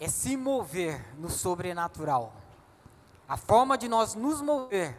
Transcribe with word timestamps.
é 0.00 0.08
se 0.08 0.36
mover 0.36 1.14
no 1.18 1.28
sobrenatural. 1.28 2.32
A 3.28 3.36
forma 3.36 3.76
de 3.76 3.86
nós 3.88 4.14
nos 4.14 4.40
mover 4.40 4.98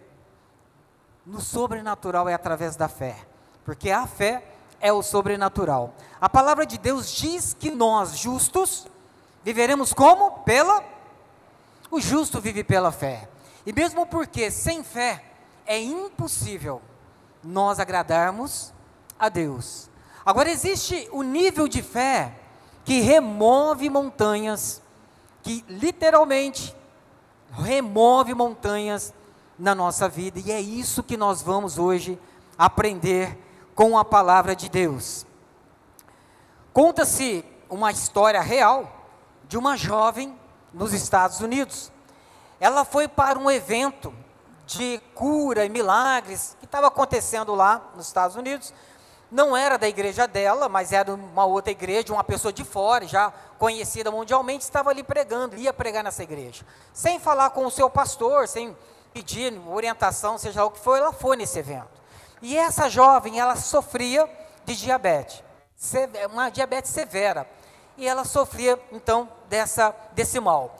no 1.25 1.41
sobrenatural 1.41 2.29
é 2.29 2.33
através 2.33 2.75
da 2.75 2.87
fé, 2.87 3.17
porque 3.65 3.89
a 3.89 4.05
fé 4.07 4.45
é 4.79 4.93
o 4.93 5.01
sobrenatural. 5.01 5.93
A 6.19 6.29
palavra 6.29 6.65
de 6.65 6.77
Deus 6.77 7.11
diz 7.11 7.53
que 7.53 7.71
nós, 7.71 8.17
justos, 8.17 8.87
viveremos 9.43 9.91
como? 9.91 10.43
Pela. 10.43 10.83
O 11.89 11.99
justo 11.99 12.39
vive 12.39 12.63
pela 12.63 12.91
fé. 12.91 13.27
E 13.65 13.73
mesmo 13.73 14.05
porque 14.05 14.49
sem 14.49 14.83
fé 14.83 15.23
é 15.65 15.79
impossível 15.79 16.81
nós 17.43 17.79
agradarmos 17.79 18.71
a 19.19 19.29
Deus. 19.29 19.89
Agora 20.25 20.49
existe 20.49 21.09
o 21.11 21.23
nível 21.23 21.67
de 21.67 21.81
fé 21.81 22.35
que 22.83 23.01
remove 23.01 23.89
montanhas, 23.89 24.81
que 25.41 25.65
literalmente 25.67 26.75
remove 27.51 28.33
montanhas 28.33 29.13
na 29.57 29.75
nossa 29.75 30.09
vida, 30.09 30.39
e 30.39 30.51
é 30.51 30.59
isso 30.59 31.03
que 31.03 31.15
nós 31.15 31.41
vamos 31.41 31.77
hoje 31.77 32.19
aprender 32.57 33.37
com 33.75 33.97
a 33.97 34.05
palavra 34.05 34.55
de 34.55 34.69
Deus. 34.69 35.25
Conta-se 36.73 37.45
uma 37.69 37.91
história 37.91 38.41
real 38.41 38.89
de 39.47 39.57
uma 39.57 39.75
jovem 39.75 40.37
nos 40.73 40.93
Estados 40.93 41.41
Unidos. 41.41 41.91
Ela 42.59 42.85
foi 42.85 43.07
para 43.07 43.37
um 43.37 43.51
evento 43.51 44.13
de 44.65 45.01
cura 45.13 45.65
e 45.65 45.69
milagres 45.69 46.55
que 46.59 46.65
estava 46.65 46.87
acontecendo 46.87 47.53
lá 47.53 47.81
nos 47.95 48.07
Estados 48.07 48.35
Unidos. 48.35 48.73
Não 49.31 49.55
era 49.55 49.77
da 49.77 49.87
igreja 49.87 50.27
dela, 50.27 50.67
mas 50.67 50.91
era 50.91 51.13
uma 51.13 51.45
outra 51.45 51.71
igreja, 51.71 52.11
uma 52.11 52.23
pessoa 52.23 52.51
de 52.51 52.65
fora, 52.65 53.07
já 53.07 53.31
conhecida 53.57 54.11
mundialmente, 54.11 54.65
estava 54.65 54.89
ali 54.89 55.03
pregando, 55.03 55.55
ia 55.55 55.71
pregar 55.71 56.03
nessa 56.03 56.21
igreja. 56.21 56.65
Sem 56.93 57.17
falar 57.17 57.51
com 57.51 57.65
o 57.65 57.71
seu 57.71 57.89
pastor, 57.89 58.45
sem 58.49 58.75
pedir 59.13 59.57
orientação, 59.69 60.37
seja 60.37 60.65
o 60.65 60.71
que 60.71 60.79
for, 60.79 60.97
ela 60.97 61.13
foi 61.13 61.37
nesse 61.37 61.57
evento. 61.57 62.01
E 62.41 62.57
essa 62.57 62.89
jovem, 62.89 63.39
ela 63.39 63.55
sofria 63.55 64.29
de 64.65 64.75
diabetes, 64.75 65.41
uma 66.29 66.49
diabetes 66.49 66.91
severa. 66.91 67.47
E 67.97 68.05
ela 68.05 68.25
sofria, 68.25 68.77
então, 68.91 69.29
dessa, 69.47 69.95
desse 70.11 70.39
mal. 70.41 70.75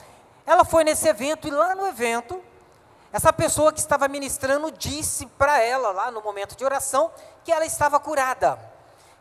Ela 0.46 0.66
foi 0.66 0.84
nesse 0.84 1.08
evento, 1.08 1.48
e 1.48 1.52
lá 1.52 1.74
no 1.74 1.88
evento, 1.88 2.42
essa 3.14 3.34
pessoa 3.34 3.74
que 3.74 3.80
estava 3.80 4.08
ministrando 4.08 4.72
disse 4.72 5.26
para 5.26 5.62
ela, 5.62 5.92
lá 5.92 6.12
no 6.12 6.22
momento 6.22 6.56
de 6.56 6.64
oração, 6.64 7.12
que 7.44 7.52
ela 7.52 7.66
estava 7.66 8.00
curada, 8.00 8.58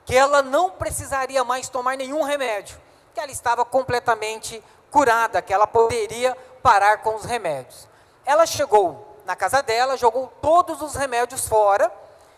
que 0.05 0.17
ela 0.17 0.43
não 0.43 0.71
precisaria 0.71 1.43
mais 1.43 1.69
tomar 1.69 1.97
nenhum 1.97 2.23
remédio, 2.23 2.79
que 3.13 3.21
ela 3.21 3.33
estava 3.33 3.65
completamente 3.65 4.63
curada, 4.91 5.43
que 5.43 5.53
ela 5.53 5.67
poderia 5.67 6.37
parar 6.63 6.99
com 6.99 7.17
os 7.17 7.25
remédios. 7.25 7.89
Ela 8.25 8.47
chegou 8.47 9.19
na 9.25 9.35
casa 9.35 9.63
dela, 9.63 9.97
jogou 9.97 10.33
todos 10.41 10.81
os 10.83 10.95
remédios 10.95 11.49
fora 11.49 11.93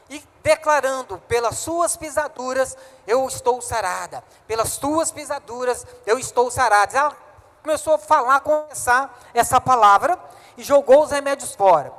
e 0.08 0.22
declarando: 0.42 1.18
pelas 1.28 1.58
suas 1.58 1.96
pisaduras 1.96 2.76
eu 3.06 3.26
estou 3.26 3.60
sarada, 3.60 4.24
pelas 4.46 4.78
tuas 4.78 5.10
pisaduras 5.10 5.86
eu 6.06 6.18
estou 6.18 6.50
sarada. 6.50 6.96
Ela 6.96 7.16
começou 7.62 7.94
a 7.94 7.98
falar, 7.98 8.36
a 8.36 8.40
confessar 8.40 9.18
essa 9.34 9.60
palavra 9.60 10.18
e 10.62 10.64
jogou 10.64 11.02
os 11.02 11.10
remédios 11.10 11.54
fora. 11.54 11.92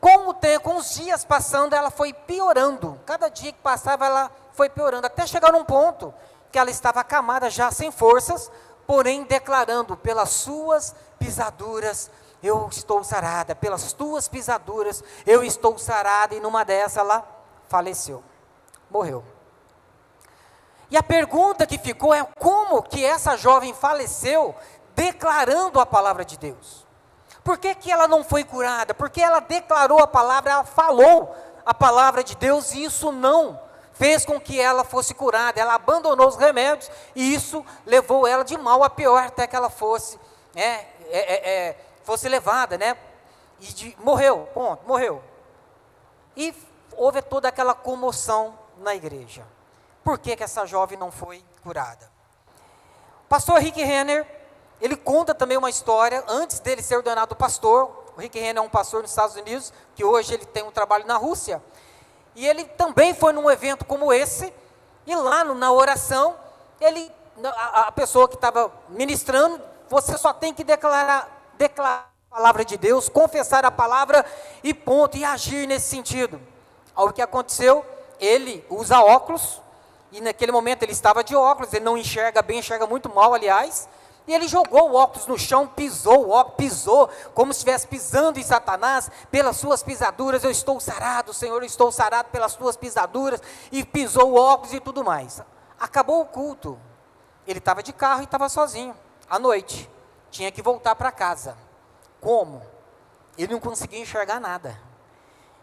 Com 0.00 0.28
o 0.28 0.34
tempo, 0.34 0.70
com 0.70 0.76
os 0.76 0.94
dias 0.94 1.24
passando, 1.24 1.74
ela 1.74 1.90
foi 1.90 2.12
piorando. 2.12 3.00
Cada 3.06 3.28
dia 3.28 3.52
que 3.52 3.58
passava, 3.60 4.06
ela 4.06 4.30
foi 4.52 4.68
piorando, 4.68 5.06
até 5.06 5.26
chegar 5.26 5.52
num 5.52 5.64
ponto 5.64 6.12
que 6.50 6.58
ela 6.58 6.70
estava 6.70 7.00
acamada 7.00 7.48
já 7.48 7.70
sem 7.70 7.90
forças, 7.90 8.50
porém 8.86 9.24
declarando: 9.24 9.96
pelas 9.96 10.28
suas 10.28 10.94
pisaduras 11.18 12.10
eu 12.42 12.68
estou 12.70 13.02
sarada, 13.02 13.54
pelas 13.54 13.92
tuas 13.92 14.28
pisaduras 14.28 15.02
eu 15.24 15.42
estou 15.42 15.78
sarada, 15.78 16.34
e 16.34 16.40
numa 16.40 16.64
dessa 16.64 17.00
ela 17.00 17.24
faleceu, 17.68 18.22
morreu. 18.90 19.24
E 20.90 20.96
a 20.96 21.02
pergunta 21.02 21.66
que 21.66 21.78
ficou 21.78 22.12
é 22.12 22.22
como 22.38 22.82
que 22.82 23.02
essa 23.02 23.36
jovem 23.36 23.72
faleceu 23.72 24.54
declarando 24.94 25.80
a 25.80 25.86
palavra 25.86 26.22
de 26.22 26.36
Deus? 26.36 26.81
Por 27.44 27.58
que, 27.58 27.74
que 27.74 27.90
ela 27.90 28.06
não 28.06 28.22
foi 28.22 28.44
curada? 28.44 28.94
Porque 28.94 29.20
ela 29.20 29.40
declarou 29.40 29.98
a 29.98 30.06
palavra, 30.06 30.52
ela 30.52 30.64
falou 30.64 31.34
a 31.64 31.74
palavra 31.74 32.22
de 32.22 32.36
Deus 32.36 32.72
e 32.72 32.84
isso 32.84 33.10
não 33.10 33.60
fez 33.92 34.24
com 34.24 34.40
que 34.40 34.60
ela 34.60 34.84
fosse 34.84 35.14
curada. 35.14 35.60
Ela 35.60 35.74
abandonou 35.74 36.28
os 36.28 36.36
remédios 36.36 36.90
e 37.14 37.34
isso 37.34 37.64
levou 37.84 38.26
ela 38.26 38.44
de 38.44 38.56
mal 38.56 38.82
a 38.84 38.90
pior 38.90 39.24
até 39.24 39.46
que 39.46 39.56
ela 39.56 39.70
fosse 39.70 40.18
é, 40.54 40.66
é, 40.68 40.86
é, 41.10 41.68
é 41.68 41.76
fosse 42.04 42.28
levada, 42.28 42.76
né? 42.76 42.96
E 43.60 43.66
de, 43.66 43.96
morreu, 44.00 44.48
ponto, 44.52 44.86
morreu. 44.86 45.22
E 46.36 46.54
houve 46.96 47.22
toda 47.22 47.48
aquela 47.48 47.74
comoção 47.74 48.58
na 48.78 48.94
igreja. 48.94 49.46
Por 50.02 50.18
que, 50.18 50.36
que 50.36 50.42
essa 50.42 50.66
jovem 50.66 50.98
não 50.98 51.10
foi 51.12 51.44
curada? 51.62 52.10
Pastor 53.28 53.58
Rick 53.60 53.82
Renner, 53.82 54.26
ele 54.82 54.96
conta 54.96 55.32
também 55.32 55.56
uma 55.56 55.70
história, 55.70 56.24
antes 56.26 56.58
dele 56.58 56.82
ser 56.82 56.96
ordenado 56.96 57.36
pastor, 57.36 58.04
o 58.16 58.20
Rick 58.20 58.38
Renner 58.38 58.62
é 58.62 58.66
um 58.66 58.68
pastor 58.68 59.00
nos 59.02 59.10
Estados 59.10 59.36
Unidos, 59.36 59.72
que 59.94 60.04
hoje 60.04 60.34
ele 60.34 60.44
tem 60.44 60.64
um 60.64 60.72
trabalho 60.72 61.06
na 61.06 61.16
Rússia, 61.16 61.62
e 62.34 62.46
ele 62.46 62.64
também 62.64 63.14
foi 63.14 63.32
num 63.32 63.48
evento 63.48 63.84
como 63.84 64.12
esse, 64.12 64.52
e 65.06 65.14
lá 65.14 65.44
no, 65.44 65.54
na 65.54 65.70
oração, 65.72 66.34
ele, 66.80 67.10
a, 67.44 67.88
a 67.88 67.92
pessoa 67.92 68.28
que 68.28 68.34
estava 68.34 68.72
ministrando, 68.88 69.60
você 69.88 70.18
só 70.18 70.32
tem 70.32 70.52
que 70.52 70.64
declarar 70.64 71.40
declarar 71.56 72.10
a 72.30 72.34
palavra 72.34 72.64
de 72.64 72.76
Deus, 72.76 73.08
confessar 73.08 73.64
a 73.64 73.70
palavra 73.70 74.24
e 74.64 74.74
ponto, 74.74 75.16
e 75.16 75.24
agir 75.24 75.68
nesse 75.68 75.88
sentido. 75.88 76.40
O 76.96 77.12
que 77.12 77.22
aconteceu? 77.22 77.84
Ele 78.18 78.64
usa 78.68 79.00
óculos, 79.00 79.60
e 80.10 80.20
naquele 80.20 80.50
momento 80.50 80.82
ele 80.82 80.92
estava 80.92 81.22
de 81.22 81.36
óculos, 81.36 81.72
ele 81.72 81.84
não 81.84 81.96
enxerga 81.96 82.42
bem, 82.42 82.58
enxerga 82.58 82.86
muito 82.86 83.08
mal, 83.08 83.32
aliás, 83.32 83.88
e 84.26 84.34
ele 84.34 84.46
jogou 84.46 84.90
o 84.90 84.94
óculos 84.94 85.26
no 85.26 85.38
chão, 85.38 85.66
pisou 85.66 86.26
o 86.26 86.30
óculos, 86.30 86.56
pisou, 86.56 87.10
como 87.34 87.52
se 87.52 87.58
estivesse 87.58 87.88
pisando 87.88 88.38
em 88.38 88.42
Satanás, 88.42 89.10
pelas 89.30 89.56
suas 89.56 89.82
pisaduras 89.82 90.44
eu 90.44 90.50
estou 90.50 90.78
sarado, 90.80 91.34
Senhor, 91.34 91.60
eu 91.60 91.66
estou 91.66 91.90
sarado 91.90 92.30
pelas 92.30 92.54
tuas 92.54 92.76
pisaduras, 92.76 93.42
e 93.70 93.84
pisou 93.84 94.32
o 94.32 94.36
óculos 94.36 94.72
e 94.72 94.80
tudo 94.80 95.02
mais. 95.04 95.42
Acabou 95.78 96.20
o 96.20 96.26
culto. 96.26 96.78
Ele 97.46 97.58
estava 97.58 97.82
de 97.82 97.92
carro 97.92 98.20
e 98.20 98.24
estava 98.24 98.48
sozinho, 98.48 98.94
à 99.28 99.38
noite 99.38 99.90
tinha 100.32 100.50
que 100.50 100.62
voltar 100.62 100.96
para 100.96 101.12
casa. 101.12 101.56
Como? 102.20 102.62
Ele 103.36 103.52
não 103.52 103.60
conseguia 103.60 104.00
enxergar 104.00 104.40
nada. 104.40 104.76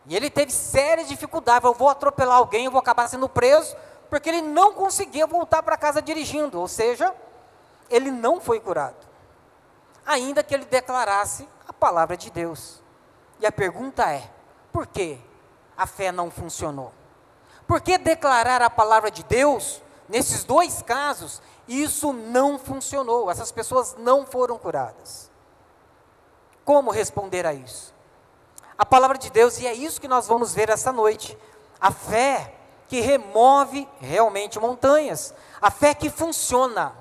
E 0.06 0.16
ele 0.16 0.30
teve 0.30 0.52
sérias 0.52 1.09
dificuldades. 1.09 1.66
Eu 1.66 1.74
vou 1.74 1.90
atropelar 1.90 2.38
alguém, 2.38 2.66
eu 2.66 2.72
vou 2.72 2.80
acabar 2.80 3.08
sendo 3.09 3.28
preso, 3.28 3.75
porque 4.09 4.30
ele 4.30 4.42
não 4.42 4.74
conseguia 4.74 5.28
voltar 5.28 5.64
para 5.64 5.75
casa 5.75 6.02
dirigindo. 6.02 6.59
Ou 6.59 6.68
seja, 6.68 7.14
ele 7.90 8.12
não 8.12 8.40
foi 8.40 8.60
curado. 8.60 9.08
Ainda 10.06 10.44
que 10.44 10.54
ele 10.54 10.66
declarasse 10.66 11.48
a 11.68 11.74
palavra 11.74 12.18
de 12.18 12.30
Deus. 12.30 12.82
E 13.40 13.46
a 13.46 13.52
pergunta 13.52 14.12
é: 14.12 14.30
por 14.72 14.88
que 14.88 15.20
a 15.78 15.86
fé 15.86 16.12
não 16.12 16.30
funcionou? 16.32 16.92
Por 17.68 17.82
que 17.82 17.98
declarar 17.98 18.62
a 18.62 18.70
palavra 18.70 19.12
de 19.12 19.24
Deus, 19.24 19.82
nesses 20.08 20.44
dois 20.44 20.82
casos, 20.82 21.42
isso 21.68 22.12
não 22.12 22.58
funcionou, 22.58 23.30
essas 23.30 23.52
pessoas 23.52 23.96
não 24.00 24.26
foram 24.26 24.58
curadas. 24.58 25.30
Como 26.66 26.90
responder 26.90 27.46
a 27.46 27.54
isso? 27.54 27.94
A 28.78 28.86
palavra 28.86 29.18
de 29.18 29.30
Deus, 29.30 29.60
e 29.60 29.68
é 29.68 29.74
isso 29.74 30.02
que 30.02 30.08
nós 30.08 30.28
vamos 30.28 30.54
ver 30.54 30.70
essa 30.70 30.92
noite. 30.92 31.38
A 31.80 31.92
fé 31.92 32.56
que 32.88 33.02
remove 33.02 33.88
realmente 34.00 34.60
montanhas. 34.60 35.34
A 35.62 35.70
fé 35.70 35.94
que 35.94 36.10
funciona. 36.10 36.94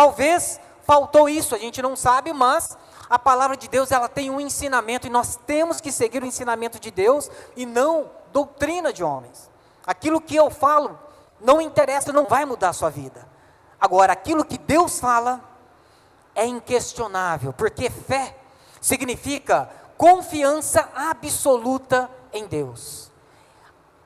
Talvez 0.00 0.58
faltou 0.84 1.28
isso, 1.28 1.54
a 1.54 1.58
gente 1.58 1.82
não 1.82 1.94
sabe, 1.94 2.32
mas 2.32 2.74
a 3.10 3.18
palavra 3.18 3.54
de 3.54 3.68
Deus 3.68 3.92
ela 3.92 4.08
tem 4.08 4.30
um 4.30 4.40
ensinamento 4.40 5.06
e 5.06 5.10
nós 5.10 5.38
temos 5.46 5.78
que 5.78 5.92
seguir 5.92 6.22
o 6.22 6.26
ensinamento 6.26 6.80
de 6.80 6.90
Deus 6.90 7.30
e 7.54 7.66
não 7.66 8.10
doutrina 8.32 8.94
de 8.94 9.04
homens. 9.04 9.50
Aquilo 9.86 10.18
que 10.18 10.34
eu 10.34 10.48
falo 10.48 10.98
não 11.38 11.60
interessa, 11.60 12.14
não 12.14 12.24
vai 12.24 12.46
mudar 12.46 12.70
a 12.70 12.72
sua 12.72 12.88
vida. 12.88 13.28
Agora, 13.78 14.14
aquilo 14.14 14.42
que 14.42 14.56
Deus 14.56 14.98
fala 14.98 15.38
é 16.34 16.46
inquestionável, 16.46 17.52
porque 17.52 17.90
fé 17.90 18.34
significa 18.80 19.68
confiança 19.98 20.88
absoluta 20.94 22.10
em 22.32 22.46
Deus. 22.46 23.12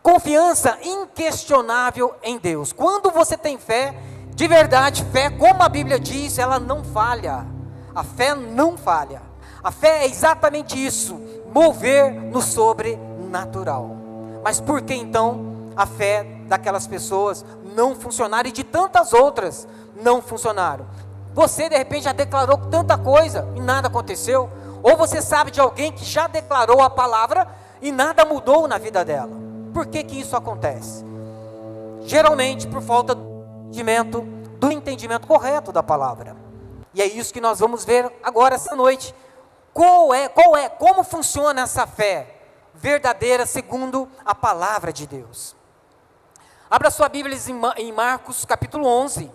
Confiança 0.02 0.76
inquestionável 0.82 2.17
em 2.20 2.37
Deus. 2.37 2.73
Quando 2.73 3.12
você 3.12 3.38
tem 3.38 3.58
fé, 3.58 3.97
de 4.34 4.48
verdade, 4.48 5.04
fé, 5.12 5.31
como 5.31 5.62
a 5.62 5.69
Bíblia 5.69 5.98
diz, 5.98 6.38
ela 6.38 6.58
não 6.58 6.82
falha. 6.82 7.46
A 7.94 8.02
fé 8.02 8.34
não 8.34 8.76
falha. 8.76 9.22
A 9.62 9.70
fé 9.70 10.02
é 10.02 10.06
exatamente 10.06 10.84
isso, 10.84 11.20
mover 11.52 12.12
no 12.12 12.42
sobrenatural. 12.42 13.96
Mas 14.42 14.60
por 14.60 14.82
que 14.82 14.92
então 14.92 15.70
a 15.76 15.86
fé 15.86 16.25
daquelas 16.46 16.86
pessoas 16.86 17.44
não 17.75 17.94
funcionaram 17.94 18.48
e 18.48 18.52
de 18.52 18.64
tantas 18.64 19.12
outras 19.12 19.66
não 19.94 20.20
funcionaram. 20.20 20.84
Você 21.32 21.69
de 21.69 21.76
repente 21.76 22.04
já 22.04 22.12
declarou 22.12 22.58
tanta 22.58 22.98
coisa 22.98 23.48
e 23.54 23.60
nada 23.60 23.88
aconteceu. 23.88 24.50
Ou 24.82 24.96
você 24.96 25.22
sabe 25.22 25.50
de 25.50 25.60
alguém 25.60 25.92
que 25.92 26.04
já 26.04 26.26
declarou 26.26 26.82
a 26.82 26.90
palavra 26.90 27.46
e 27.80 27.90
nada 27.90 28.25
mudou 28.25 28.69
na 28.69 28.78
vida 28.78 29.04
dela. 29.04 29.32
Por 29.72 29.87
que, 29.87 30.04
que 30.04 30.20
isso 30.20 30.37
acontece? 30.37 31.04
Geralmente 32.02 32.66
por 32.66 32.82
falta 32.82 33.16
entendimento, 33.75 34.21
do 34.59 34.71
entendimento 34.71 35.26
correto 35.26 35.73
da 35.73 35.82
palavra. 35.82 36.37
E 36.93 37.03
é 37.03 37.06
isso 37.06 37.32
que 37.32 37.41
nós 37.41 37.59
vamos 37.59 37.85
ver 37.85 38.11
agora 38.23 38.55
essa 38.55 38.76
noite. 38.76 39.12
Qual 39.73 40.15
é, 40.15 40.29
qual 40.29 40.56
é, 40.56 40.69
como 40.69 41.03
funciona 41.03 41.62
essa 41.62 41.87
fé 41.87 42.37
verdadeira 42.73 43.44
segundo 43.44 44.09
a 44.25 44.35
palavra 44.35 44.93
de 44.93 45.06
Deus? 45.06 45.56
Abra 46.71 46.91
sua 46.91 47.09
Bíblia 47.09 47.37
em 47.76 47.93
Marcos 47.93 48.44
capítulo 48.44 48.87
11. 48.87 49.31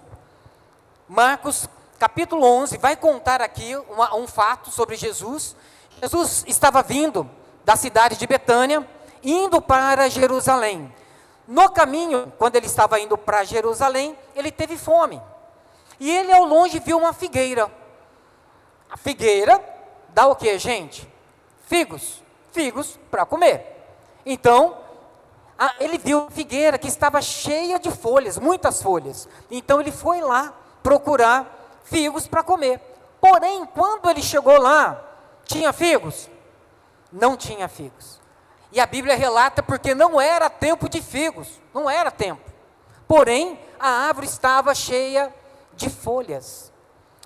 Marcos 1.08 1.68
capítulo 1.98 2.46
11 2.46 2.78
vai 2.78 2.96
contar 2.96 3.42
aqui 3.42 3.76
uma, 3.90 4.16
um 4.16 4.26
fato 4.26 4.72
sobre 4.72 4.96
Jesus. 4.96 5.56
Jesus 6.02 6.46
estava 6.48 6.82
vindo 6.82 7.30
da 7.66 7.76
cidade 7.76 8.16
de 8.16 8.26
Betânia, 8.26 8.88
indo 9.22 9.62
para 9.62 10.10
Jerusalém. 10.10 10.94
No 11.50 11.68
caminho, 11.72 12.32
quando 12.38 12.58
ele 12.58 12.68
estava 12.68 13.00
indo 13.00 13.18
para 13.18 13.44
Jerusalém, 13.44 14.16
ele 14.36 14.52
teve 14.52 14.78
fome. 14.78 15.20
E 16.00 16.08
ele 16.08 16.32
ao 16.32 16.46
longe 16.46 16.78
viu 16.78 16.96
uma 17.00 17.12
figueira. 17.12 17.72
A 18.88 18.96
figueira 18.96 19.60
dá 20.10 20.28
o 20.28 20.36
que, 20.36 20.60
gente? 20.60 21.12
Figos. 21.66 22.22
Figos 22.52 23.00
para 23.10 23.26
comer. 23.26 23.66
Então, 24.24 24.78
a, 25.58 25.74
ele 25.80 25.98
viu 25.98 26.28
a 26.28 26.30
figueira 26.30 26.78
que 26.78 26.88
estava 26.88 27.20
cheia 27.20 27.80
de 27.80 27.90
folhas, 27.90 28.38
muitas 28.38 28.80
folhas. 28.84 29.28
Então 29.50 29.82
ele 29.82 29.92
foi 29.92 30.22
lá 30.22 30.54
procurar 30.84 31.82
figos 31.84 32.28
para 32.28 32.44
comer. 32.44 32.80
Porém, 33.20 33.66
quando 33.66 34.08
ele 34.08 34.22
chegou 34.22 34.62
lá, 34.62 35.04
tinha 35.46 35.74
figos? 35.74 36.30
Não 37.12 37.36
tinha 37.36 37.68
figos. 37.68 38.19
E 38.72 38.80
a 38.80 38.86
Bíblia 38.86 39.16
relata 39.16 39.64
porque 39.64 39.96
não 39.96 40.22
era 40.22 40.50
tempo 40.50 40.88
de 40.88 41.02
figos, 41.02 41.60
não 41.74 41.90
era 41.90 42.12
tempo. 42.12 42.42
Porém, 43.08 43.60
a 43.80 43.90
árvore 43.90 44.28
estava 44.28 44.76
cheia 44.76 45.34
de 45.74 45.90
folhas. 45.90 46.72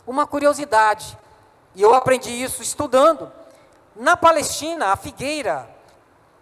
Uma 0.08 0.26
curiosidade, 0.26 1.18
e 1.76 1.82
eu 1.82 1.94
aprendi 1.94 2.32
isso 2.32 2.62
estudando. 2.62 3.32
Na 3.96 4.16
Palestina, 4.16 4.94
a 4.94 4.96
figueira, 4.96 5.70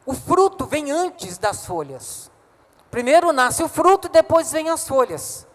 o 0.06 0.14
fruto 0.14 0.66
vem 0.66 0.92
antes 0.92 1.38
das 1.38 1.66
folhas. 1.66 2.30
Primeiro 2.92 3.32
nasce 3.32 3.64
o 3.64 3.70
fruto, 3.70 4.10
depois 4.10 4.52
vem 4.52 4.70
as 4.70 4.88
folhas. 4.88 5.48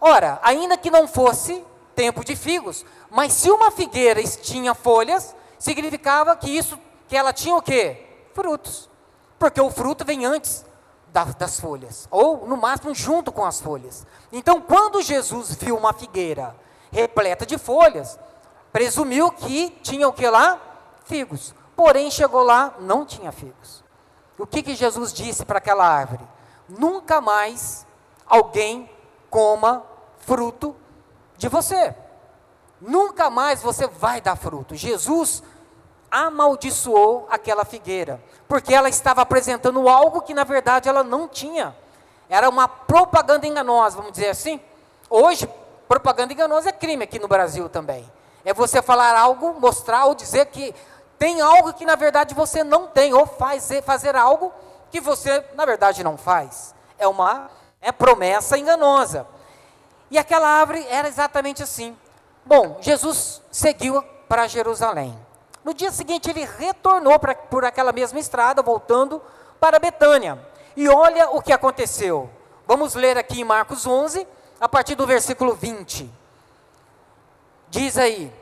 Ora, 0.00 0.38
ainda 0.42 0.76
que 0.76 0.90
não 0.90 1.08
fosse 1.08 1.64
tempo 1.94 2.24
de 2.24 2.36
figos, 2.36 2.84
mas 3.10 3.32
se 3.32 3.50
uma 3.50 3.70
figueira 3.70 4.22
tinha 4.22 4.74
folhas, 4.74 5.34
significava 5.58 6.36
que 6.36 6.50
isso, 6.50 6.78
que 7.08 7.16
ela 7.16 7.32
tinha 7.32 7.56
o 7.56 7.62
quê? 7.62 8.05
Frutos. 8.36 8.90
Porque 9.38 9.58
o 9.58 9.70
fruto 9.70 10.04
vem 10.04 10.26
antes 10.26 10.62
das 11.38 11.58
folhas, 11.58 12.06
ou 12.10 12.46
no 12.46 12.58
máximo 12.58 12.94
junto 12.94 13.32
com 13.32 13.42
as 13.42 13.58
folhas. 13.58 14.06
Então, 14.30 14.60
quando 14.60 15.00
Jesus 15.00 15.54
viu 15.54 15.74
uma 15.74 15.94
figueira 15.94 16.54
repleta 16.92 17.46
de 17.46 17.56
folhas, 17.56 18.18
presumiu 18.70 19.30
que 19.32 19.70
tinha 19.82 20.06
o 20.06 20.12
que 20.12 20.28
lá? 20.28 20.60
Figos. 21.06 21.54
Porém, 21.74 22.10
chegou 22.10 22.42
lá, 22.42 22.74
não 22.78 23.06
tinha 23.06 23.32
figos. 23.32 23.82
O 24.38 24.46
que, 24.46 24.62
que 24.62 24.74
Jesus 24.74 25.14
disse 25.14 25.46
para 25.46 25.56
aquela 25.56 25.88
árvore? 25.88 26.28
Nunca 26.68 27.22
mais 27.22 27.86
alguém 28.26 28.90
coma 29.30 29.82
fruto 30.18 30.76
de 31.38 31.48
você. 31.48 31.94
Nunca 32.78 33.30
mais 33.30 33.62
você 33.62 33.86
vai 33.86 34.20
dar 34.20 34.36
fruto. 34.36 34.74
Jesus 34.74 35.42
amaldiçoou 36.10 37.26
aquela 37.30 37.64
figueira, 37.64 38.20
porque 38.48 38.74
ela 38.74 38.88
estava 38.88 39.22
apresentando 39.22 39.88
algo 39.88 40.22
que 40.22 40.34
na 40.34 40.44
verdade 40.44 40.88
ela 40.88 41.02
não 41.02 41.28
tinha. 41.28 41.74
Era 42.28 42.48
uma 42.48 42.66
propaganda 42.66 43.46
enganosa, 43.46 43.96
vamos 43.96 44.12
dizer 44.12 44.28
assim. 44.28 44.60
Hoje, 45.08 45.48
propaganda 45.88 46.32
enganosa 46.32 46.70
é 46.70 46.72
crime 46.72 47.04
aqui 47.04 47.18
no 47.18 47.28
Brasil 47.28 47.68
também. 47.68 48.10
É 48.44 48.52
você 48.52 48.82
falar 48.82 49.16
algo, 49.16 49.58
mostrar 49.60 50.06
ou 50.06 50.14
dizer 50.14 50.46
que 50.46 50.74
tem 51.18 51.40
algo 51.40 51.72
que 51.72 51.86
na 51.86 51.94
verdade 51.94 52.34
você 52.34 52.62
não 52.62 52.86
tem, 52.86 53.14
ou 53.14 53.26
fazer, 53.26 53.82
fazer 53.82 54.14
algo 54.16 54.52
que 54.90 55.00
você 55.00 55.44
na 55.54 55.64
verdade 55.64 56.04
não 56.04 56.16
faz. 56.16 56.74
É 56.98 57.06
uma 57.06 57.50
é 57.80 57.92
promessa 57.92 58.58
enganosa. 58.58 59.26
E 60.10 60.18
aquela 60.18 60.48
árvore 60.48 60.86
era 60.88 61.08
exatamente 61.08 61.62
assim. 61.62 61.96
Bom, 62.44 62.78
Jesus 62.80 63.42
seguiu 63.50 64.02
para 64.28 64.46
Jerusalém. 64.46 65.25
No 65.66 65.74
dia 65.74 65.90
seguinte, 65.90 66.30
ele 66.30 66.44
retornou 66.44 67.18
pra, 67.18 67.34
por 67.34 67.64
aquela 67.64 67.92
mesma 67.92 68.20
estrada, 68.20 68.62
voltando 68.62 69.20
para 69.58 69.80
Betânia. 69.80 70.38
E 70.76 70.88
olha 70.88 71.30
o 71.30 71.42
que 71.42 71.52
aconteceu. 71.52 72.30
Vamos 72.68 72.94
ler 72.94 73.18
aqui 73.18 73.40
em 73.40 73.44
Marcos 73.44 73.84
11, 73.84 74.24
a 74.60 74.68
partir 74.68 74.94
do 74.94 75.04
versículo 75.04 75.54
20. 75.54 76.08
Diz 77.68 77.98
aí: 77.98 78.32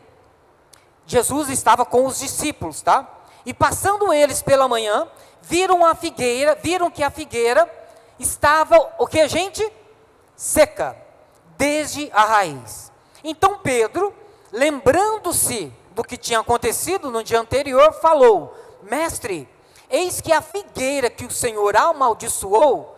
Jesus 1.07 1.49
estava 1.49 1.87
com 1.87 2.05
os 2.05 2.19
discípulos, 2.19 2.83
tá? 2.83 3.09
E 3.47 3.55
passando 3.55 4.13
eles 4.13 4.43
pela 4.43 4.69
manhã, 4.69 5.09
viram 5.41 5.83
a 5.87 5.95
figueira, 5.95 6.55
viram 6.63 6.91
que 6.91 7.03
a 7.03 7.09
figueira 7.09 7.67
estava, 8.19 8.77
o 8.99 9.07
que, 9.07 9.27
gente? 9.29 9.67
Seca 10.37 10.95
desde 11.57 12.11
a 12.13 12.23
raiz. 12.27 12.93
Então 13.25 13.61
Pedro, 13.61 14.15
lembrando-se 14.53 15.73
do 15.95 16.03
que 16.03 16.17
tinha 16.17 16.41
acontecido 16.41 17.11
no 17.11 17.23
dia 17.23 17.41
anterior, 17.41 17.93
falou: 17.95 18.55
Mestre, 18.83 19.49
eis 19.89 20.21
que 20.21 20.33
a 20.33 20.43
figueira 20.43 21.09
que 21.09 21.25
o 21.25 21.31
Senhor 21.31 21.77
amaldiçoou 21.77 22.97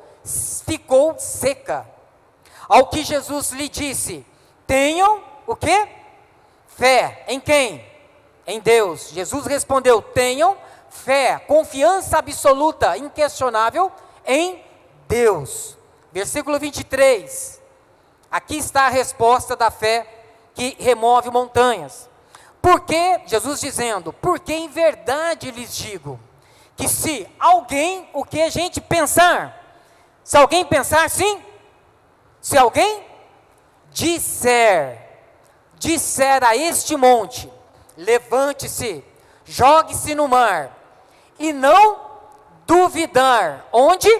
ficou 0.67 1.19
seca. 1.19 1.87
Ao 2.69 2.87
que 2.87 3.05
Jesus 3.05 3.51
lhe 3.53 3.69
disse: 3.69 4.27
Tenham 4.67 5.23
o 5.47 5.55
que? 5.55 5.89
Fé. 6.67 7.25
Em 7.29 7.39
quem? 7.39 7.85
Em 8.47 8.61
Deus. 8.61 9.11
Jesus 9.11 9.47
respondeu: 9.47 10.03
Tenham 10.03 10.57
fé, 10.89 11.39
confiança 11.47 12.19
absoluta, 12.19 12.97
inquestionável 12.97 13.93
em 14.25 14.65
Deus. 15.07 15.77
Versículo 16.13 16.59
23. 16.59 17.61
Aqui 18.31 18.57
está 18.57 18.87
a 18.87 18.91
resposta 18.91 19.55
da 19.55 19.71
fé 19.71 20.07
que 20.55 20.77
remove 20.81 21.31
montanhas. 21.31 22.09
Porque, 22.67 23.21
Jesus 23.27 23.61
dizendo, 23.61 24.13
porque 24.13 24.53
em 24.53 24.67
verdade 24.67 25.53
lhes 25.53 25.73
digo, 25.73 26.19
que 26.77 26.89
se 26.89 27.25
alguém, 27.39 28.11
o 28.13 28.25
que 28.25 28.43
a 28.43 28.51
gente 28.51 28.81
pensar, 28.81 29.57
se 30.25 30.37
alguém 30.37 30.65
pensar 30.65 31.09
sim, 31.09 31.41
se 32.41 32.59
alguém 32.59 33.05
disser, 33.93 35.01
disser 35.79 36.43
a 36.43 36.57
este 36.57 36.97
monte, 36.97 37.49
levante-se, 37.97 39.05
jogue-se 39.45 40.13
no 40.17 40.27
mar, 40.27 40.77
e 41.39 41.53
não 41.53 42.01
duvidar, 42.67 43.65
onde? 43.73 44.11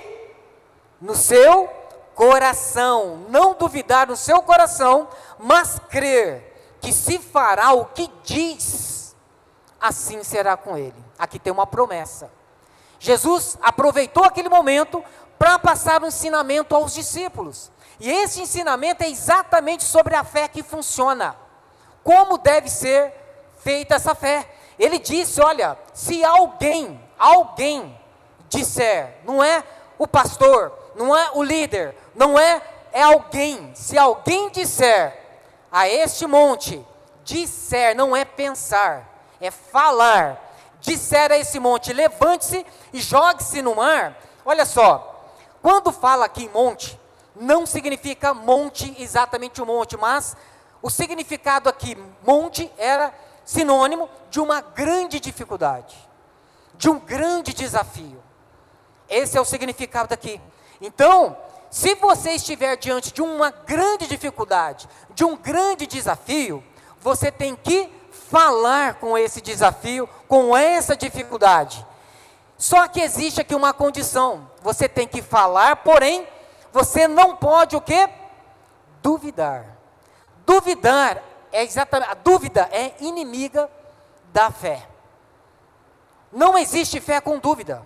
No 1.01 1.17
seu 1.17 1.69
coração, 2.15 3.27
não 3.29 3.55
duvidar 3.55 4.07
no 4.07 4.17
seu 4.17 4.41
coração, 4.41 5.09
mas 5.37 5.81
crer 5.89 6.56
que 6.87 6.93
se 6.93 7.19
fará 7.19 7.73
o 7.73 7.87
que 7.87 8.09
diz, 8.23 9.17
assim 9.81 10.23
será 10.23 10.57
com 10.57 10.79
ele. 10.79 10.95
Aqui 11.19 11.37
tem 11.37 11.53
uma 11.53 11.67
promessa. 11.67 12.31
Jesus 13.01 13.59
aproveitou 13.61 14.23
aquele 14.23 14.49
momento 14.49 15.03
para 15.37 15.59
passar 15.59 16.01
um 16.05 16.07
ensinamento 16.07 16.77
aos 16.77 16.95
discípulos. 16.95 17.73
E 17.99 18.09
esse 18.09 18.41
ensinamento 18.41 19.03
é 19.03 19.09
exatamente 19.09 19.83
sobre 19.83 20.15
a 20.15 20.23
fé 20.23 20.47
que 20.47 20.63
funciona. 20.63 21.35
Como 22.05 22.39
deve 22.39 22.71
ser 22.71 23.13
feita 23.59 23.97
essa 23.97 24.15
fé? 24.15 24.49
Ele 24.79 25.01
disse: 25.01 25.41
Olha, 25.41 25.77
se 25.93 26.25
alguém, 26.25 27.01
alguém 27.19 28.01
disser, 28.49 29.23
não 29.25 29.43
é 29.43 29.65
o 29.99 30.07
pastor, 30.07 30.73
não 30.95 31.17
é 31.17 31.33
o 31.35 31.43
líder, 31.43 31.97
não 32.15 32.39
é, 32.39 32.63
é 32.93 33.03
alguém. 33.03 33.73
Se 33.75 33.99
alguém 33.99 34.51
disser 34.51 35.26
a 35.77 35.87
este 35.87 36.27
monte, 36.27 36.83
disser, 37.23 37.95
não 37.95 38.17
é 38.17 38.25
pensar, 38.25 39.07
é 39.39 39.51
falar. 39.51 40.43
Disser 40.81 41.31
a 41.31 41.37
esse 41.37 41.61
monte, 41.61 41.93
levante-se 41.93 42.65
e 42.95 42.99
jogue-se 42.99 43.61
no 43.61 43.75
mar. 43.75 44.17
Olha 44.43 44.65
só, 44.65 45.23
quando 45.61 45.93
fala 45.93 46.25
aqui 46.25 46.49
monte, 46.49 46.99
não 47.35 47.67
significa 47.67 48.33
monte 48.33 48.97
exatamente 48.99 49.61
o 49.61 49.65
um 49.65 49.67
monte, 49.67 49.99
mas 49.99 50.35
o 50.81 50.89
significado 50.89 51.69
aqui, 51.69 51.95
monte, 52.27 52.73
era 52.79 53.13
sinônimo 53.45 54.09
de 54.31 54.41
uma 54.41 54.63
grande 54.63 55.21
dificuldade, 55.21 55.95
de 56.73 56.89
um 56.89 56.99
grande 56.99 57.53
desafio. 57.53 58.23
Esse 59.11 59.37
é 59.37 59.41
o 59.43 59.45
significado 59.45 60.09
daqui. 60.09 60.41
Então, 60.81 61.37
se 61.71 61.95
você 61.95 62.33
estiver 62.33 62.77
diante 62.77 63.13
de 63.13 63.23
uma 63.23 63.51
grande 63.51 64.07
dificuldade, 64.07 64.89
de 65.11 65.25
um 65.25 65.37
grande 65.37 65.87
desafio, 65.87 66.63
você 67.01 67.31
tem 67.31 67.55
que 67.55 67.91
falar 68.11 68.95
com 68.95 69.17
esse 69.17 69.41
desafio, 69.41 70.09
com 70.29 70.57
essa 70.57 70.97
dificuldade. 70.97 71.87
Só 72.59 72.89
que 72.89 73.01
existe 73.01 73.41
aqui 73.41 73.55
uma 73.55 73.73
condição. 73.73 74.51
Você 74.63 74.89
tem 74.89 75.07
que 75.07 75.21
falar, 75.21 75.77
porém, 75.77 76.27
você 76.73 77.07
não 77.07 77.37
pode 77.37 77.77
o 77.77 77.81
quê? 77.81 78.09
Duvidar. 79.03 79.77
Duvidar 80.45 81.23
é 81.53 81.63
exatamente, 81.63 82.11
a 82.11 82.15
dúvida 82.15 82.69
é 82.73 82.95
inimiga 83.01 83.71
da 84.33 84.51
fé. 84.51 84.87
Não 86.33 86.59
existe 86.59 87.01
fé 87.01 87.21
com 87.21 87.39
dúvida. 87.39 87.83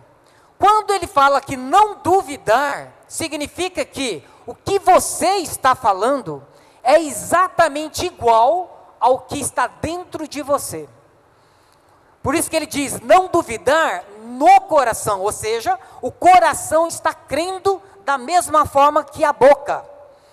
Quando 0.59 0.93
ele 0.93 1.07
fala 1.07 1.41
que 1.41 1.57
não 1.57 1.97
duvidar, 1.97 2.93
significa 3.11 3.85
que 3.85 4.25
o 4.47 4.55
que 4.55 4.79
você 4.79 5.39
está 5.39 5.75
falando 5.75 6.47
é 6.81 7.03
exatamente 7.03 8.07
igual 8.07 8.95
ao 9.01 9.23
que 9.23 9.41
está 9.41 9.67
dentro 9.67 10.29
de 10.29 10.41
você. 10.43 10.89
Por 12.23 12.37
isso 12.37 12.49
que 12.49 12.55
ele 12.55 12.67
diz: 12.67 13.01
não 13.01 13.27
duvidar 13.27 14.05
no 14.23 14.61
coração, 14.61 15.23
ou 15.23 15.33
seja, 15.33 15.77
o 16.01 16.13
coração 16.13 16.87
está 16.87 17.13
crendo 17.13 17.83
da 18.05 18.17
mesma 18.17 18.65
forma 18.65 19.03
que 19.03 19.25
a 19.25 19.33
boca. 19.33 19.85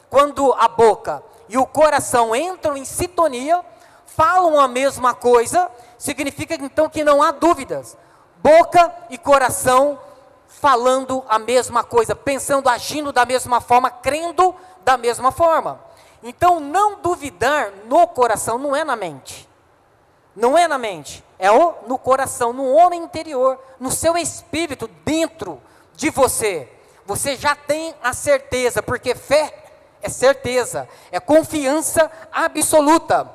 Quando 0.08 0.54
a 0.54 0.68
boca 0.68 1.24
e 1.50 1.58
o 1.58 1.66
coração 1.66 2.36
entram 2.36 2.78
em 2.78 2.86
sintonia, 2.86 3.66
falam 4.06 4.60
a 4.60 4.68
mesma 4.68 5.16
coisa, 5.16 5.70
significa 5.98 6.54
então 6.54 6.88
que 6.88 7.04
não 7.04 7.24
há 7.24 7.32
dúvidas. 7.32 7.98
Boca 8.38 8.94
e 9.10 9.18
coração 9.18 10.00
falando 10.60 11.24
a 11.30 11.38
mesma 11.38 11.84
coisa, 11.84 12.16
pensando, 12.16 12.68
agindo 12.68 13.12
da 13.12 13.26
mesma 13.26 13.62
forma, 13.62 13.92
crendo 13.92 14.56
da 14.84 14.98
mesma 14.98 15.32
forma. 15.32 15.80
Então, 16.24 16.60
não 16.60 17.00
duvidar 17.00 17.72
no 17.86 18.08
coração 18.08 18.58
não 18.58 18.76
é 18.76 18.84
na 18.84 18.96
mente. 18.96 19.48
Não 20.36 20.58
é 20.58 20.68
na 20.68 20.78
mente, 20.78 21.24
é 21.40 21.48
no 21.88 21.98
coração, 21.98 22.54
no 22.54 22.72
homem 22.72 23.04
interior, 23.04 23.60
no 23.80 23.92
seu 23.92 24.16
espírito, 24.18 24.88
dentro 25.04 25.62
de 25.96 26.10
você. 26.10 26.72
Você 27.06 27.36
já 27.36 27.56
tem 27.56 27.96
a 28.04 28.14
certeza, 28.14 28.84
porque 28.84 29.16
fé 29.16 29.52
é 30.02 30.10
certeza, 30.10 30.88
é 31.12 31.20
confiança 31.20 32.12
absoluta. 32.32 33.32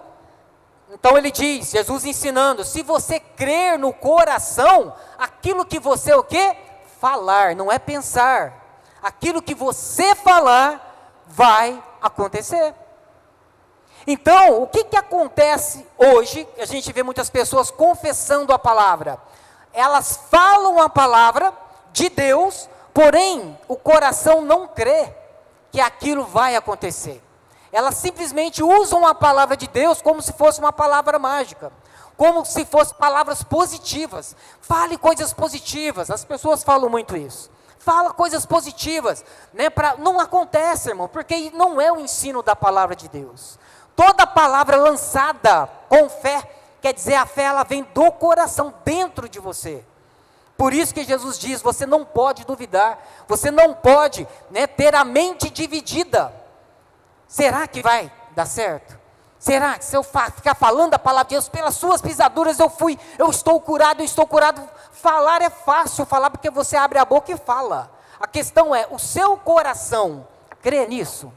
Então 0.92 1.16
ele 1.16 1.30
diz, 1.30 1.70
Jesus 1.70 2.04
ensinando, 2.04 2.64
se 2.64 2.82
você 2.82 3.18
crer 3.18 3.78
no 3.78 3.92
coração, 3.92 4.94
aquilo 5.18 5.64
que 5.64 5.80
você 5.80 6.12
o 6.12 6.22
quê? 6.22 6.56
Falar, 7.02 7.56
não 7.56 7.72
é 7.72 7.80
pensar. 7.80 8.78
Aquilo 9.02 9.42
que 9.42 9.56
você 9.56 10.14
falar 10.14 11.20
vai 11.26 11.82
acontecer. 12.00 12.72
Então, 14.06 14.62
o 14.62 14.68
que, 14.68 14.84
que 14.84 14.96
acontece 14.96 15.84
hoje? 15.98 16.46
A 16.56 16.64
gente 16.64 16.92
vê 16.92 17.02
muitas 17.02 17.28
pessoas 17.28 17.72
confessando 17.72 18.52
a 18.52 18.58
palavra. 18.58 19.18
Elas 19.72 20.16
falam 20.30 20.80
a 20.80 20.88
palavra 20.88 21.52
de 21.92 22.08
Deus, 22.08 22.68
porém 22.94 23.58
o 23.66 23.74
coração 23.74 24.40
não 24.40 24.68
crê 24.68 25.12
que 25.72 25.80
aquilo 25.80 26.22
vai 26.22 26.54
acontecer. 26.54 27.20
Elas 27.72 27.96
simplesmente 27.96 28.62
usam 28.62 29.04
a 29.04 29.12
palavra 29.12 29.56
de 29.56 29.66
Deus 29.66 30.00
como 30.00 30.22
se 30.22 30.32
fosse 30.34 30.60
uma 30.60 30.72
palavra 30.72 31.18
mágica, 31.18 31.72
como 32.16 32.44
se 32.44 32.64
fossem 32.64 32.96
palavras 32.96 33.42
positivas. 33.42 34.36
Fale 34.60 34.96
coisas 34.96 35.32
positivas, 35.32 36.10
as 36.10 36.24
pessoas 36.24 36.62
falam 36.62 36.88
muito 36.88 37.16
isso. 37.16 37.50
Fala 37.78 38.12
coisas 38.12 38.46
positivas, 38.46 39.24
né? 39.52 39.68
Pra, 39.68 39.96
não 39.96 40.20
acontece, 40.20 40.90
irmão, 40.90 41.08
porque 41.08 41.50
não 41.52 41.80
é 41.80 41.90
o 41.90 41.98
ensino 41.98 42.42
da 42.42 42.54
palavra 42.54 42.94
de 42.94 43.08
Deus. 43.08 43.58
Toda 43.96 44.26
palavra 44.26 44.76
lançada 44.76 45.68
com 45.88 46.08
fé, 46.08 46.48
quer 46.80 46.94
dizer, 46.94 47.14
a 47.16 47.26
fé 47.26 47.42
ela 47.42 47.64
vem 47.64 47.82
do 47.92 48.12
coração 48.12 48.72
dentro 48.84 49.28
de 49.28 49.40
você. 49.40 49.84
Por 50.56 50.72
isso 50.72 50.94
que 50.94 51.02
Jesus 51.02 51.38
diz: 51.40 51.60
você 51.60 51.84
não 51.84 52.04
pode 52.04 52.44
duvidar, 52.44 53.04
você 53.26 53.50
não 53.50 53.74
pode 53.74 54.28
né, 54.48 54.64
ter 54.66 54.94
a 54.94 55.04
mente 55.04 55.50
dividida. 55.50 56.32
Será 57.26 57.66
que 57.66 57.82
vai 57.82 58.12
dar 58.30 58.46
certo? 58.46 59.01
Será 59.42 59.76
que 59.76 59.84
se 59.84 59.96
eu 59.96 60.04
ficar 60.04 60.54
falando 60.54 60.94
a 60.94 61.00
palavra 61.00 61.24
de 61.24 61.34
Deus, 61.34 61.48
pelas 61.48 61.74
suas 61.74 62.00
pisaduras 62.00 62.60
eu 62.60 62.70
fui, 62.70 62.96
eu 63.18 63.28
estou 63.28 63.60
curado, 63.60 64.00
eu 64.00 64.04
estou 64.04 64.24
curado? 64.24 64.62
Falar 64.92 65.42
é 65.42 65.50
fácil, 65.50 66.06
falar 66.06 66.30
porque 66.30 66.48
você 66.48 66.76
abre 66.76 66.96
a 66.96 67.04
boca 67.04 67.32
e 67.32 67.36
fala. 67.36 67.90
A 68.20 68.28
questão 68.28 68.72
é, 68.72 68.86
o 68.88 69.00
seu 69.00 69.36
coração 69.36 70.28
crê 70.62 70.86
nisso? 70.86 71.32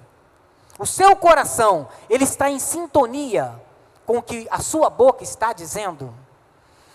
O 0.78 0.86
seu 0.86 1.16
coração, 1.16 1.88
ele 2.08 2.26
está 2.26 2.48
em 2.48 2.60
sintonia 2.60 3.60
com 4.06 4.20
o 4.20 4.22
que 4.22 4.48
a 4.52 4.60
sua 4.60 4.88
boca 4.88 5.24
está 5.24 5.52
dizendo? 5.52 6.14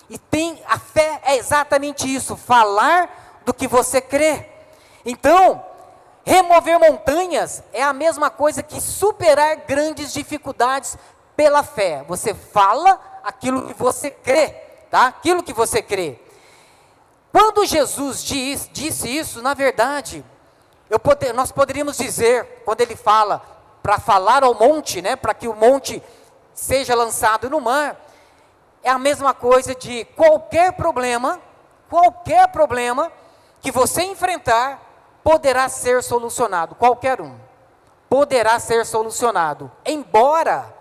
E 0.08 0.16
tem 0.16 0.62
a 0.68 0.78
fé 0.78 1.20
é 1.24 1.34
exatamente 1.34 2.06
isso, 2.06 2.36
falar 2.36 3.40
do 3.44 3.52
que 3.52 3.66
você 3.66 4.00
crê. 4.00 4.48
Então, 5.04 5.60
remover 6.30 6.78
montanhas 6.78 7.60
é 7.72 7.82
a 7.82 7.92
mesma 7.92 8.30
coisa 8.30 8.62
que 8.62 8.80
superar 8.80 9.56
grandes 9.66 10.12
dificuldades 10.12 10.96
pela 11.34 11.64
fé. 11.64 12.04
Você 12.06 12.32
fala 12.32 13.00
aquilo 13.24 13.66
que 13.66 13.74
você 13.74 14.12
crê, 14.12 14.50
tá? 14.88 15.08
Aquilo 15.08 15.42
que 15.42 15.52
você 15.52 15.82
crê. 15.82 16.20
Quando 17.32 17.66
Jesus 17.66 18.22
diz, 18.22 18.70
disse 18.72 19.08
isso, 19.08 19.42
na 19.42 19.54
verdade, 19.54 20.24
poder, 21.02 21.34
nós 21.34 21.50
poderíamos 21.50 21.96
dizer, 21.96 22.62
quando 22.64 22.80
ele 22.80 22.94
fala 22.94 23.42
para 23.82 23.98
falar 23.98 24.44
ao 24.44 24.54
monte, 24.54 25.02
né, 25.02 25.16
para 25.16 25.34
que 25.34 25.48
o 25.48 25.54
monte 25.54 26.00
seja 26.54 26.94
lançado 26.94 27.50
no 27.50 27.60
mar, 27.60 28.00
é 28.84 28.90
a 28.90 29.00
mesma 29.00 29.34
coisa 29.34 29.74
de 29.74 30.04
qualquer 30.14 30.74
problema, 30.74 31.40
qualquer 31.88 32.46
problema 32.52 33.10
que 33.60 33.72
você 33.72 34.02
enfrentar 34.04 34.89
poderá 35.22 35.68
ser 35.68 36.02
solucionado, 36.02 36.74
qualquer 36.74 37.20
um. 37.20 37.34
Poderá 38.08 38.58
ser 38.58 38.84
solucionado, 38.84 39.70
embora 39.84 40.74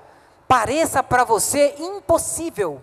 pareça 0.48 1.04
para 1.04 1.24
você 1.24 1.76
impossível. 1.78 2.82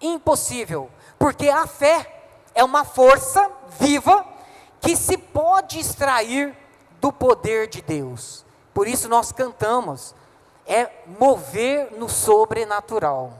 Impossível, 0.00 0.90
porque 1.18 1.48
a 1.48 1.66
fé 1.66 2.24
é 2.54 2.62
uma 2.62 2.84
força 2.84 3.50
viva 3.78 4.24
que 4.80 4.94
se 4.94 5.16
pode 5.16 5.78
extrair 5.78 6.56
do 7.00 7.10
poder 7.12 7.66
de 7.66 7.80
Deus. 7.80 8.44
Por 8.74 8.86
isso 8.86 9.08
nós 9.08 9.32
cantamos, 9.32 10.14
é 10.66 10.90
mover 11.06 11.92
no 11.92 12.10
sobrenatural. 12.10 13.32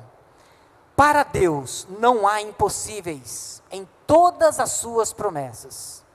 Para 0.94 1.22
Deus 1.24 1.86
não 1.98 2.26
há 2.26 2.40
impossíveis 2.40 3.62
em 3.70 3.86
todas 4.06 4.58
as 4.58 4.72
suas 4.72 5.12
promessas. 5.12 6.05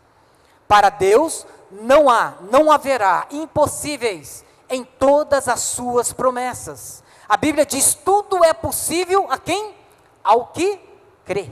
Para 0.72 0.88
Deus 0.88 1.46
não 1.70 2.10
há, 2.10 2.36
não 2.50 2.72
haverá 2.72 3.28
impossíveis 3.30 4.46
em 4.70 4.86
todas 4.86 5.50
as 5.50 5.60
suas 5.60 6.14
promessas. 6.14 7.04
A 7.28 7.36
Bíblia 7.36 7.66
diz: 7.66 7.94
tudo 7.94 8.42
é 8.46 8.54
possível 8.54 9.28
a 9.30 9.38
quem? 9.38 9.76
Ao 10.24 10.46
que 10.48 10.80
crê. 11.26 11.50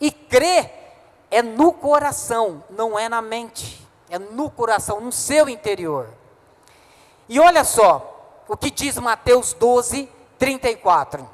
E 0.00 0.10
crê 0.10 0.72
é 1.30 1.40
no 1.40 1.72
coração, 1.72 2.64
não 2.68 2.98
é 2.98 3.08
na 3.08 3.22
mente, 3.22 3.86
é 4.10 4.18
no 4.18 4.50
coração, 4.50 5.00
no 5.00 5.12
seu 5.12 5.48
interior. 5.48 6.08
E 7.28 7.38
olha 7.38 7.62
só 7.62 8.42
o 8.48 8.56
que 8.56 8.72
diz 8.72 8.98
Mateus 8.98 9.52
12, 9.52 10.10
34. 10.36 11.30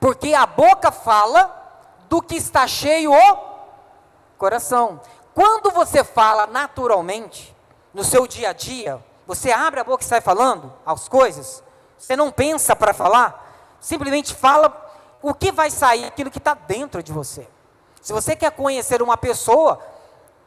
Porque 0.00 0.32
a 0.32 0.46
boca 0.46 0.90
fala 0.90 1.94
do 2.08 2.22
que 2.22 2.36
está 2.36 2.66
cheio 2.66 3.12
o 3.12 3.56
coração. 4.38 4.98
Quando 5.36 5.70
você 5.70 6.02
fala 6.02 6.46
naturalmente, 6.46 7.54
no 7.92 8.02
seu 8.02 8.26
dia 8.26 8.48
a 8.48 8.52
dia, 8.54 9.04
você 9.26 9.52
abre 9.52 9.78
a 9.78 9.84
boca 9.84 10.02
e 10.02 10.06
sai 10.06 10.22
falando 10.22 10.72
as 10.86 11.10
coisas, 11.10 11.62
você 11.98 12.16
não 12.16 12.32
pensa 12.32 12.74
para 12.74 12.94
falar, 12.94 13.76
simplesmente 13.78 14.34
fala 14.34 14.74
o 15.20 15.34
que 15.34 15.52
vai 15.52 15.70
sair, 15.70 16.06
aquilo 16.06 16.30
que 16.30 16.38
está 16.38 16.54
dentro 16.54 17.02
de 17.02 17.12
você. 17.12 17.46
Se 18.00 18.14
você 18.14 18.34
quer 18.34 18.50
conhecer 18.52 19.02
uma 19.02 19.18
pessoa 19.18 19.78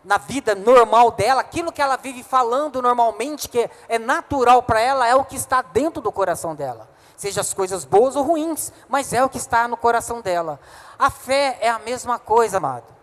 na 0.04 0.18
vida 0.18 0.56
normal 0.56 1.12
dela, 1.12 1.42
aquilo 1.42 1.72
que 1.72 1.84
ela 1.84 1.96
vive 1.96 2.24
falando 2.24 2.82
normalmente, 2.82 3.48
que 3.48 3.70
é 3.88 4.00
natural 4.00 4.64
para 4.64 4.82
ela, 4.82 5.08
é 5.08 5.14
o 5.14 5.24
que 5.24 5.36
está 5.36 5.62
dentro 5.62 6.02
do 6.02 6.12
coração 6.12 6.56
dela 6.56 6.90
seja 7.16 7.42
as 7.42 7.54
coisas 7.54 7.84
boas 7.84 8.16
ou 8.16 8.24
ruins, 8.24 8.72
mas 8.88 9.12
é 9.12 9.22
o 9.22 9.28
que 9.28 9.38
está 9.38 9.68
no 9.68 9.76
coração 9.76 10.22
dela. 10.22 10.58
A 10.98 11.10
fé 11.10 11.58
é 11.60 11.68
a 11.68 11.78
mesma 11.78 12.18
coisa, 12.18 12.56
amado. 12.56 12.99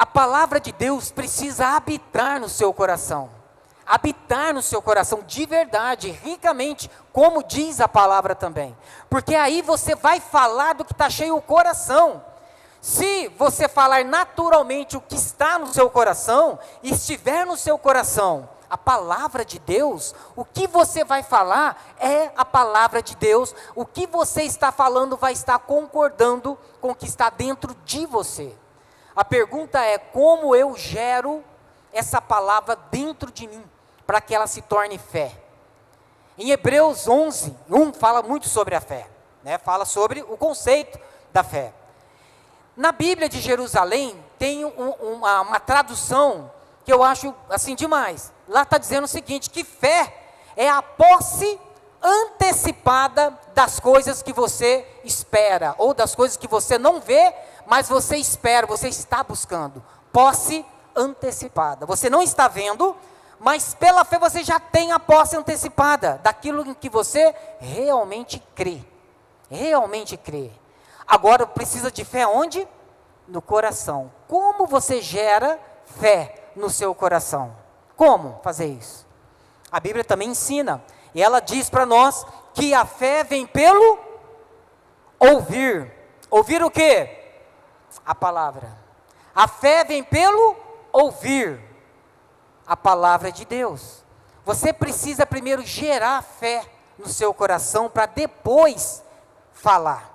A 0.00 0.06
palavra 0.06 0.58
de 0.58 0.72
Deus 0.72 1.10
precisa 1.10 1.76
habitar 1.76 2.40
no 2.40 2.48
seu 2.48 2.72
coração. 2.72 3.28
Habitar 3.84 4.54
no 4.54 4.62
seu 4.62 4.80
coração 4.80 5.22
de 5.26 5.44
verdade, 5.44 6.10
ricamente, 6.10 6.90
como 7.12 7.42
diz 7.42 7.82
a 7.82 7.86
palavra 7.86 8.34
também. 8.34 8.74
Porque 9.10 9.34
aí 9.34 9.60
você 9.60 9.94
vai 9.94 10.18
falar 10.18 10.72
do 10.72 10.86
que 10.86 10.92
está 10.92 11.10
cheio 11.10 11.36
o 11.36 11.42
coração. 11.42 12.24
Se 12.80 13.28
você 13.36 13.68
falar 13.68 14.02
naturalmente 14.06 14.96
o 14.96 15.02
que 15.02 15.16
está 15.16 15.58
no 15.58 15.66
seu 15.66 15.90
coração, 15.90 16.58
e 16.82 16.92
estiver 16.92 17.44
no 17.44 17.58
seu 17.58 17.76
coração, 17.76 18.48
a 18.70 18.78
palavra 18.78 19.44
de 19.44 19.58
Deus, 19.58 20.14
o 20.34 20.46
que 20.46 20.66
você 20.66 21.04
vai 21.04 21.22
falar 21.22 21.76
é 21.98 22.30
a 22.38 22.44
palavra 22.46 23.02
de 23.02 23.14
Deus, 23.16 23.54
o 23.74 23.84
que 23.84 24.06
você 24.06 24.44
está 24.44 24.72
falando 24.72 25.14
vai 25.18 25.34
estar 25.34 25.58
concordando 25.58 26.56
com 26.80 26.92
o 26.92 26.94
que 26.94 27.04
está 27.04 27.28
dentro 27.28 27.76
de 27.84 28.06
você. 28.06 28.56
A 29.14 29.24
pergunta 29.24 29.80
é: 29.84 29.98
como 29.98 30.54
eu 30.54 30.76
gero 30.76 31.44
essa 31.92 32.20
palavra 32.20 32.76
dentro 32.90 33.30
de 33.30 33.46
mim, 33.46 33.64
para 34.06 34.20
que 34.20 34.34
ela 34.34 34.46
se 34.46 34.62
torne 34.62 34.98
fé? 34.98 35.32
Em 36.38 36.50
Hebreus 36.50 37.06
11, 37.06 37.54
1 37.68 37.92
fala 37.92 38.22
muito 38.22 38.48
sobre 38.48 38.74
a 38.74 38.80
fé, 38.80 39.06
né? 39.42 39.58
fala 39.58 39.84
sobre 39.84 40.22
o 40.22 40.36
conceito 40.36 40.98
da 41.32 41.42
fé. 41.42 41.72
Na 42.76 42.92
Bíblia 42.92 43.28
de 43.28 43.40
Jerusalém 43.40 44.16
tem 44.38 44.64
um, 44.64 44.90
uma, 44.90 45.42
uma 45.42 45.60
tradução 45.60 46.50
que 46.84 46.92
eu 46.92 47.02
acho 47.02 47.34
assim 47.50 47.74
demais. 47.74 48.32
Lá 48.48 48.62
está 48.62 48.78
dizendo 48.78 49.04
o 49.04 49.08
seguinte: 49.08 49.50
que 49.50 49.64
fé 49.64 50.16
é 50.56 50.68
a 50.68 50.80
posse 50.80 51.60
antecipada 52.02 53.38
das 53.54 53.78
coisas 53.78 54.22
que 54.22 54.32
você 54.32 54.86
espera, 55.04 55.74
ou 55.76 55.92
das 55.92 56.14
coisas 56.14 56.36
que 56.36 56.48
você 56.48 56.78
não 56.78 57.00
vê, 57.00 57.34
mas 57.66 57.88
você 57.88 58.16
espera, 58.16 58.66
você 58.66 58.88
está 58.88 59.22
buscando. 59.22 59.82
Posse 60.12 60.64
antecipada. 60.94 61.86
Você 61.86 62.10
não 62.10 62.22
está 62.22 62.48
vendo, 62.48 62.96
mas 63.38 63.74
pela 63.74 64.04
fé 64.04 64.18
você 64.18 64.42
já 64.42 64.58
tem 64.60 64.92
a 64.92 64.98
posse 64.98 65.36
antecipada 65.36 66.20
daquilo 66.22 66.66
em 66.66 66.74
que 66.74 66.88
você 66.88 67.34
realmente 67.58 68.42
crê. 68.54 68.84
Realmente 69.50 70.16
crê. 70.16 70.50
Agora 71.06 71.46
precisa 71.46 71.90
de 71.90 72.04
fé 72.04 72.26
onde? 72.26 72.66
No 73.26 73.40
coração. 73.42 74.12
Como 74.28 74.66
você 74.66 75.00
gera 75.00 75.58
fé 75.84 76.50
no 76.54 76.70
seu 76.70 76.94
coração? 76.94 77.56
Como 77.96 78.40
fazer 78.42 78.66
isso? 78.66 79.06
A 79.70 79.78
Bíblia 79.78 80.04
também 80.04 80.30
ensina, 80.30 80.82
e 81.14 81.22
ela 81.22 81.40
diz 81.40 81.70
para 81.70 81.86
nós 81.86 82.26
que 82.54 82.74
a 82.74 82.84
fé 82.84 83.22
vem 83.22 83.46
pelo 83.46 83.98
ouvir. 85.18 85.92
Ouvir 86.30 86.62
o 86.62 86.70
que? 86.70 87.19
A 88.04 88.14
palavra. 88.14 88.76
A 89.34 89.48
fé 89.48 89.84
vem 89.84 90.02
pelo 90.02 90.56
ouvir 90.92 91.60
a 92.66 92.76
palavra 92.76 93.30
de 93.30 93.44
Deus. 93.44 94.04
Você 94.44 94.72
precisa 94.72 95.26
primeiro 95.26 95.62
gerar 95.62 96.22
fé 96.22 96.64
no 96.98 97.08
seu 97.08 97.32
coração 97.32 97.88
para 97.88 98.06
depois 98.06 99.02
falar 99.52 100.10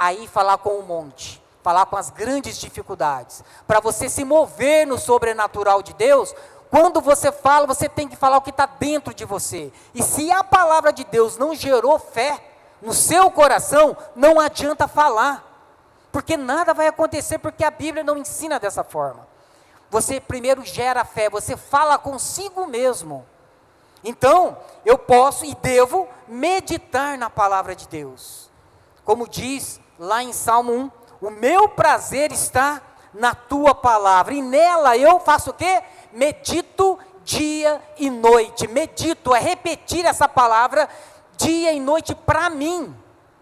aí 0.00 0.26
falar 0.26 0.56
com 0.56 0.70
o 0.70 0.82
monte, 0.82 1.42
falar 1.62 1.84
com 1.84 1.96
as 1.96 2.08
grandes 2.08 2.56
dificuldades. 2.56 3.44
Para 3.66 3.80
você 3.80 4.08
se 4.08 4.24
mover 4.24 4.86
no 4.86 4.98
sobrenatural 4.98 5.82
de 5.82 5.92
Deus, 5.92 6.34
quando 6.70 7.02
você 7.02 7.30
fala, 7.30 7.66
você 7.66 7.86
tem 7.86 8.08
que 8.08 8.16
falar 8.16 8.38
o 8.38 8.40
que 8.40 8.48
está 8.48 8.64
dentro 8.64 9.12
de 9.12 9.26
você. 9.26 9.70
E 9.94 10.02
se 10.02 10.32
a 10.32 10.42
palavra 10.42 10.90
de 10.90 11.04
Deus 11.04 11.36
não 11.36 11.54
gerou 11.54 11.98
fé 11.98 12.42
no 12.80 12.94
seu 12.94 13.30
coração, 13.30 13.94
não 14.16 14.40
adianta 14.40 14.88
falar. 14.88 15.49
Porque 16.12 16.36
nada 16.36 16.74
vai 16.74 16.86
acontecer, 16.86 17.38
porque 17.38 17.64
a 17.64 17.70
Bíblia 17.70 18.02
não 18.02 18.16
ensina 18.16 18.58
dessa 18.58 18.82
forma. 18.82 19.26
Você 19.90 20.20
primeiro 20.20 20.64
gera 20.64 21.04
fé, 21.04 21.28
você 21.28 21.56
fala 21.56 21.98
consigo 21.98 22.66
mesmo. 22.66 23.26
Então, 24.02 24.56
eu 24.84 24.96
posso 24.96 25.44
e 25.44 25.54
devo 25.56 26.08
meditar 26.26 27.18
na 27.18 27.28
palavra 27.28 27.74
de 27.74 27.86
Deus. 27.86 28.50
Como 29.04 29.28
diz 29.28 29.80
lá 29.98 30.22
em 30.22 30.32
Salmo 30.32 30.72
1, 30.72 31.26
o 31.26 31.30
meu 31.30 31.68
prazer 31.68 32.32
está 32.32 32.80
na 33.12 33.34
tua 33.34 33.74
palavra, 33.74 34.32
e 34.32 34.40
nela 34.40 34.96
eu 34.96 35.18
faço 35.18 35.50
o 35.50 35.54
quê? 35.54 35.82
Medito 36.12 36.98
dia 37.24 37.82
e 37.98 38.08
noite. 38.08 38.68
Medito 38.68 39.34
é 39.34 39.40
repetir 39.40 40.06
essa 40.06 40.28
palavra 40.28 40.88
dia 41.36 41.72
e 41.72 41.80
noite 41.80 42.14
para 42.14 42.48
mim, 42.48 42.94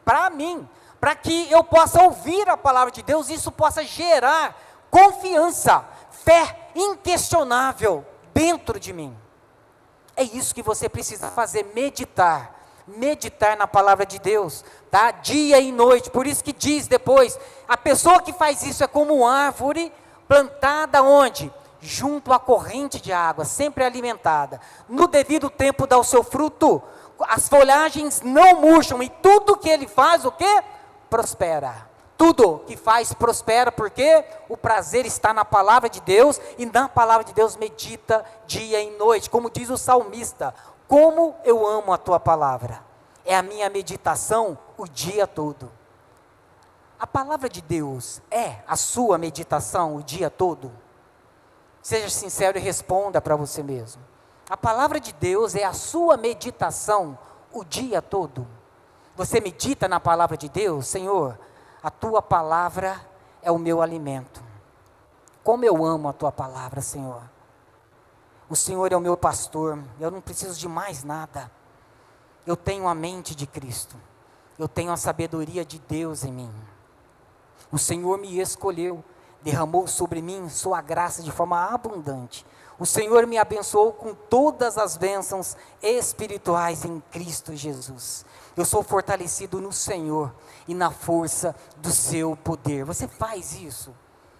para 0.04 0.30
mim, 0.30 0.68
para 1.00 1.14
que 1.14 1.50
eu 1.50 1.62
possa 1.62 2.02
ouvir 2.02 2.48
a 2.48 2.56
palavra 2.56 2.90
de 2.90 3.02
Deus, 3.02 3.28
e 3.28 3.34
isso 3.34 3.52
possa 3.52 3.84
gerar 3.84 4.56
confiança, 4.90 5.84
fé 6.10 6.70
inquestionável 6.74 8.04
dentro 8.34 8.80
de 8.80 8.92
mim. 8.92 9.16
É 10.16 10.22
isso 10.22 10.54
que 10.54 10.62
você 10.62 10.88
precisa 10.88 11.28
fazer, 11.28 11.70
meditar 11.74 12.58
meditar 12.96 13.56
na 13.56 13.66
palavra 13.66 14.06
de 14.06 14.18
Deus, 14.18 14.64
tá? 14.90 15.10
Dia 15.10 15.60
e 15.60 15.70
noite. 15.70 16.10
Por 16.10 16.26
isso 16.26 16.42
que 16.42 16.52
diz 16.52 16.86
depois, 16.86 17.38
a 17.68 17.76
pessoa 17.76 18.22
que 18.22 18.32
faz 18.32 18.62
isso 18.62 18.82
é 18.82 18.86
como 18.86 19.26
árvore 19.26 19.92
plantada 20.26 21.02
onde? 21.02 21.52
Junto 21.80 22.32
à 22.32 22.38
corrente 22.38 23.00
de 23.00 23.12
água, 23.12 23.44
sempre 23.44 23.84
alimentada. 23.84 24.60
No 24.88 25.06
devido 25.06 25.50
tempo 25.50 25.86
dá 25.86 25.98
o 25.98 26.04
seu 26.04 26.24
fruto. 26.24 26.82
As 27.20 27.48
folhagens 27.48 28.20
não 28.22 28.60
murcham 28.60 29.02
e 29.02 29.08
tudo 29.08 29.56
que 29.56 29.68
ele 29.68 29.86
faz, 29.86 30.24
o 30.24 30.32
que? 30.32 30.62
Prospera. 31.10 31.88
Tudo 32.16 32.64
que 32.66 32.76
faz 32.76 33.12
prospera, 33.12 33.70
porque 33.70 34.24
o 34.48 34.56
prazer 34.56 35.06
está 35.06 35.32
na 35.32 35.44
palavra 35.44 35.88
de 35.88 36.00
Deus 36.00 36.40
e 36.58 36.66
na 36.66 36.88
palavra 36.88 37.24
de 37.24 37.32
Deus 37.32 37.56
medita 37.56 38.24
dia 38.46 38.80
e 38.82 38.96
noite, 38.98 39.30
como 39.30 39.48
diz 39.48 39.70
o 39.70 39.78
salmista: 39.78 40.52
como 40.88 41.36
eu 41.44 41.66
amo 41.66 41.92
a 41.92 41.98
tua 41.98 42.18
palavra. 42.18 42.82
É 43.24 43.36
a 43.36 43.42
minha 43.42 43.68
meditação 43.68 44.58
o 44.76 44.88
dia 44.88 45.26
todo. 45.26 45.70
A 46.98 47.06
palavra 47.06 47.48
de 47.48 47.60
Deus 47.60 48.20
é 48.30 48.56
a 48.66 48.74
sua 48.74 49.18
meditação 49.18 49.94
o 49.94 50.02
dia 50.02 50.30
todo? 50.30 50.72
Seja 51.80 52.08
sincero 52.10 52.58
e 52.58 52.60
responda 52.60 53.20
para 53.20 53.36
você 53.36 53.62
mesmo. 53.62 54.02
A 54.50 54.56
palavra 54.56 54.98
de 54.98 55.12
Deus 55.12 55.54
é 55.54 55.62
a 55.62 55.72
sua 55.72 56.16
meditação 56.16 57.16
o 57.52 57.64
dia 57.64 58.02
todo? 58.02 58.46
Você 59.18 59.40
medita 59.40 59.88
na 59.88 59.98
palavra 59.98 60.36
de 60.36 60.48
Deus? 60.48 60.86
Senhor, 60.86 61.36
a 61.82 61.90
tua 61.90 62.22
palavra 62.22 63.04
é 63.42 63.50
o 63.50 63.58
meu 63.58 63.82
alimento. 63.82 64.40
Como 65.42 65.64
eu 65.64 65.84
amo 65.84 66.08
a 66.08 66.12
tua 66.12 66.30
palavra, 66.30 66.80
Senhor. 66.80 67.20
O 68.48 68.54
Senhor 68.54 68.92
é 68.92 68.96
o 68.96 69.00
meu 69.00 69.16
pastor, 69.16 69.76
eu 69.98 70.08
não 70.12 70.20
preciso 70.20 70.56
de 70.56 70.68
mais 70.68 71.02
nada. 71.02 71.50
Eu 72.46 72.56
tenho 72.56 72.86
a 72.86 72.94
mente 72.94 73.34
de 73.34 73.44
Cristo, 73.44 73.96
eu 74.56 74.68
tenho 74.68 74.92
a 74.92 74.96
sabedoria 74.96 75.64
de 75.64 75.80
Deus 75.80 76.22
em 76.22 76.30
mim. 76.30 76.54
O 77.72 77.78
Senhor 77.78 78.18
me 78.18 78.38
escolheu, 78.38 79.02
derramou 79.42 79.88
sobre 79.88 80.22
mim 80.22 80.48
sua 80.48 80.80
graça 80.80 81.24
de 81.24 81.32
forma 81.32 81.74
abundante. 81.74 82.46
O 82.78 82.86
Senhor 82.86 83.26
me 83.26 83.36
abençoou 83.36 83.92
com 83.92 84.14
todas 84.14 84.78
as 84.78 84.96
bênçãos 84.96 85.56
espirituais 85.82 86.84
em 86.84 87.00
Cristo 87.10 87.56
Jesus. 87.56 88.24
Eu 88.58 88.64
sou 88.64 88.82
fortalecido 88.82 89.60
no 89.60 89.72
Senhor 89.72 90.34
e 90.66 90.74
na 90.74 90.90
força 90.90 91.54
do 91.76 91.92
seu 91.92 92.36
poder. 92.36 92.84
Você 92.84 93.06
faz 93.06 93.52
isso 93.54 93.94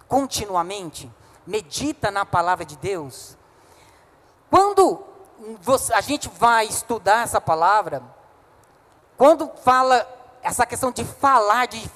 continuamente? 0.08 1.08
Medita 1.46 2.10
na 2.10 2.26
palavra 2.26 2.64
de 2.64 2.76
Deus? 2.78 3.38
Quando 4.50 5.04
você, 5.60 5.94
a 5.94 6.00
gente 6.00 6.28
vai 6.30 6.66
estudar 6.66 7.22
essa 7.22 7.40
palavra, 7.40 8.02
quando 9.16 9.48
fala 9.62 10.04
essa 10.42 10.66
questão 10.66 10.90
de 10.90 11.04
falar, 11.04 11.68
de, 11.68 11.88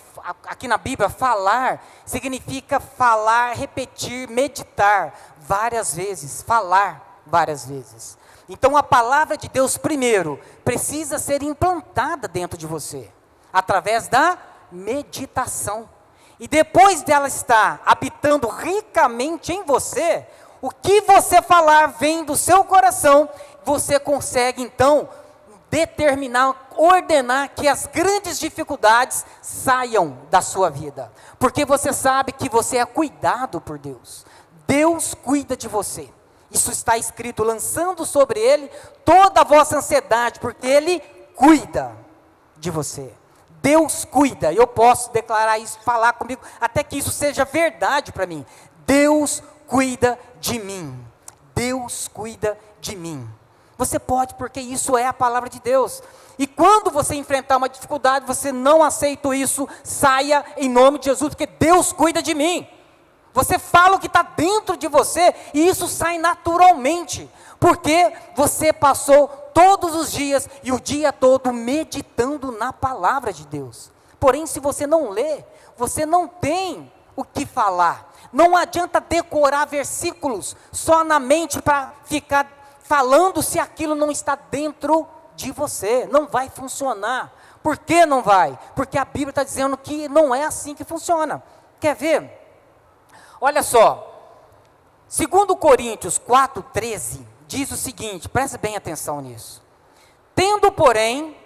aqui 0.47 0.69
na 0.69 0.79
Bíblia, 0.79 1.09
falar, 1.09 1.85
significa 2.07 2.79
falar, 2.79 3.57
repetir, 3.57 4.29
meditar 4.29 5.13
várias 5.41 5.93
vezes, 5.93 6.41
falar 6.41 7.21
várias 7.27 7.67
vezes. 7.67 8.17
Então 8.53 8.77
a 8.77 8.83
palavra 8.83 9.35
de 9.35 9.49
Deus, 9.49 9.79
primeiro, 9.79 10.39
precisa 10.63 11.19
ser 11.19 11.43
implantada 11.43 12.29
dentro 12.29 12.59
de 12.59 12.67
você, 12.67 13.11
através 13.51 14.09
da 14.09 14.37
meditação. 14.71 15.89
E 16.39 16.47
depois 16.47 17.03
dela 17.03 17.27
estar 17.27 17.81
habitando 17.87 18.47
ricamente 18.49 19.55
em 19.55 19.65
você, 19.65 20.27
o 20.61 20.71
que 20.71 21.01
você 21.01 21.41
falar 21.41 21.87
vem 21.87 22.25
do 22.25 22.37
seu 22.37 22.63
coração, 22.63 23.27
você 23.65 23.99
consegue 23.99 24.61
então 24.61 25.09
determinar, 25.71 26.69
ordenar 26.77 27.53
que 27.55 27.67
as 27.67 27.87
grandes 27.87 28.39
dificuldades 28.39 29.25
saiam 29.41 30.19
da 30.31 30.43
sua 30.43 30.69
vida, 30.69 31.11
porque 31.39 31.65
você 31.65 31.91
sabe 31.91 32.33
que 32.33 32.51
você 32.51 32.77
é 32.77 32.85
cuidado 32.85 33.63
por 33.63 33.79
Deus. 33.79 34.27
Deus 34.67 35.15
cuida 35.15 35.57
de 35.57 35.69
você. 35.69 36.13
Isso 36.53 36.71
está 36.71 36.99
escrito, 36.99 37.43
lançando 37.43 38.05
sobre 38.05 38.39
ele 38.39 38.69
toda 39.05 39.41
a 39.41 39.45
vossa 39.45 39.79
ansiedade, 39.79 40.39
porque 40.39 40.67
ele 40.67 41.01
cuida 41.35 41.93
de 42.59 42.71
você. 42.71 43.13
Deus 43.63 44.05
cuida, 44.05 44.53
eu 44.53 44.67
posso 44.67 45.13
declarar 45.13 45.59
isso, 45.59 45.79
falar 45.85 46.13
comigo, 46.15 46.43
até 46.61 46.83
que 46.83 46.99
isso 46.99 47.11
seja 47.11 47.45
verdade 47.45 48.13
para 48.13 48.27
mim. 48.27 48.45
Deus 48.85 49.43
cuida 49.67 50.19
de 50.41 50.59
mim. 50.59 50.95
Deus 51.55 52.09
cuida 52.09 52.59
de 52.81 52.97
mim. 52.97 53.29
Você 53.79 53.99
pode, 53.99 54.35
porque 54.35 54.61
isso 54.61 54.97
é 54.97 55.07
a 55.07 55.13
palavra 55.13 55.49
de 55.49 55.61
Deus. 55.61 56.03
E 56.39 56.47
quando 56.47 56.91
você 56.91 57.15
enfrentar 57.15 57.57
uma 57.57 57.69
dificuldade, 57.69 58.27
você 58.27 58.53
não 58.53 58.83
aceita 58.83 59.35
isso, 59.35 59.69
saia 59.83 60.45
em 60.57 60.69
nome 60.69 60.99
de 60.99 61.07
Jesus, 61.07 61.31
porque 61.31 61.47
Deus 61.47 61.93
cuida 61.93 62.21
de 62.23 62.35
mim. 62.35 62.69
Você 63.35 63.59
fala 63.59 63.97
o 63.97 64.01
que 64.01 64.07
está 64.07 64.23
dentro 64.23 64.77
de 64.77 64.87
você 64.89 65.35
e 65.55 65.67
isso 65.67 65.89
sai 65.89 66.19
naturalmente, 66.19 67.31
porque 67.59 68.13
você 68.35 68.73
passou 68.73 69.29
todos 69.55 69.95
os 69.95 70.13
dias 70.13 70.49
e 70.63 70.73
o 70.73 70.81
dia 70.81 71.13
todo 71.13 71.53
meditando 71.53 72.53
na 72.53 72.73
palavra 72.73 73.33
de 73.33 73.47
Deus. 73.47 73.91
Porém, 74.21 74.47
se 74.47 74.61
você 74.61 74.87
não 74.87 75.11
lê, 75.11 75.45
você 75.77 76.05
não 76.05 76.29
tem 76.29 76.93
o 77.17 77.25
que 77.25 77.47
falar. 77.47 78.13
Não 78.33 78.57
adianta 78.57 79.01
decorar 79.01 79.67
versículos 79.67 80.57
só 80.71 81.05
na 81.05 81.19
mente 81.19 81.61
para 81.61 81.93
ficar 82.05 82.47
falando 82.83 83.43
se 83.43 83.59
aquilo 83.59 83.95
não 83.95 84.11
está 84.11 84.35
dentro 84.35 85.07
de 85.35 85.51
você. 85.51 86.07
Não 86.11 86.27
vai 86.27 86.49
funcionar. 86.49 87.33
Por 87.63 87.79
que 87.79 88.05
não 88.07 88.23
vai? 88.23 88.59
Porque 88.75 88.99
a 88.99 89.05
Bíblia 89.05 89.31
está 89.31 89.45
dizendo 89.45 89.77
que 89.77 90.09
não 90.09 90.35
é 90.35 90.45
assim 90.45 90.75
que 90.75 90.85
funciona. 90.85 91.43
Quer 91.79 91.95
ver? 91.95 92.42
Olha 93.45 93.65
só. 93.65 94.09
Segundo 95.09 95.57
Coríntios 95.57 96.17
4:13 96.17 97.27
diz 97.49 97.73
o 97.73 97.77
seguinte, 97.77 98.29
preste 98.29 98.57
bem 98.57 98.77
atenção 98.77 99.21
nisso. 99.21 99.61
Tendo, 100.33 100.71
porém, 100.71 101.37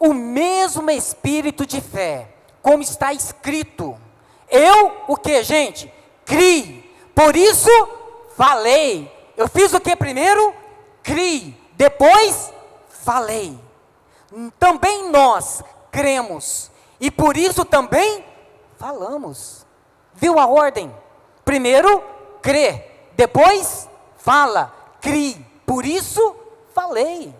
o 0.00 0.14
mesmo 0.14 0.90
espírito 0.90 1.66
de 1.66 1.82
fé, 1.82 2.34
como 2.62 2.82
está 2.82 3.12
escrito. 3.12 3.94
Eu, 4.48 5.02
o 5.06 5.18
que, 5.18 5.42
gente? 5.42 5.92
Criei. 6.24 6.90
Por 7.14 7.36
isso 7.36 7.68
falei. 8.34 9.12
Eu 9.36 9.46
fiz 9.46 9.74
o 9.74 9.80
que 9.80 9.94
primeiro? 9.94 10.54
Criei. 11.02 11.54
Depois 11.74 12.54
falei. 12.88 13.60
Também 14.58 15.10
nós 15.10 15.62
cremos. 15.90 16.70
E 16.98 17.10
por 17.10 17.36
isso 17.36 17.66
também 17.66 18.24
falamos. 18.78 19.66
Viu 20.14 20.38
a 20.38 20.46
ordem? 20.46 21.03
Primeiro, 21.44 22.02
crê. 22.40 22.84
Depois, 23.12 23.88
fala. 24.16 24.74
Crie. 25.00 25.44
Por 25.66 25.84
isso, 25.84 26.36
falei. 26.74 27.34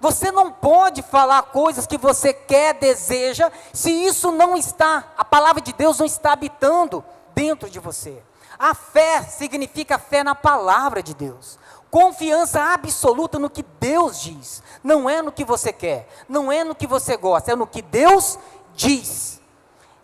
Você 0.00 0.30
não 0.30 0.52
pode 0.52 1.02
falar 1.02 1.42
coisas 1.44 1.86
que 1.86 1.96
você 1.96 2.34
quer, 2.34 2.74
deseja, 2.74 3.50
se 3.72 3.90
isso 3.90 4.30
não 4.30 4.54
está, 4.54 5.12
a 5.16 5.24
palavra 5.24 5.62
de 5.62 5.72
Deus 5.72 5.98
não 5.98 6.04
está 6.04 6.32
habitando 6.32 7.02
dentro 7.34 7.70
de 7.70 7.78
você. 7.78 8.22
A 8.58 8.74
fé 8.74 9.22
significa 9.22 9.98
fé 9.98 10.22
na 10.22 10.34
palavra 10.34 11.02
de 11.02 11.14
Deus. 11.14 11.58
Confiança 11.90 12.60
absoluta 12.60 13.38
no 13.38 13.48
que 13.48 13.64
Deus 13.80 14.20
diz. 14.20 14.62
Não 14.82 15.08
é 15.08 15.22
no 15.22 15.32
que 15.32 15.44
você 15.44 15.72
quer, 15.72 16.08
não 16.28 16.52
é 16.52 16.64
no 16.64 16.74
que 16.74 16.86
você 16.86 17.16
gosta, 17.16 17.52
é 17.52 17.56
no 17.56 17.66
que 17.66 17.80
Deus 17.80 18.38
diz. 18.74 19.40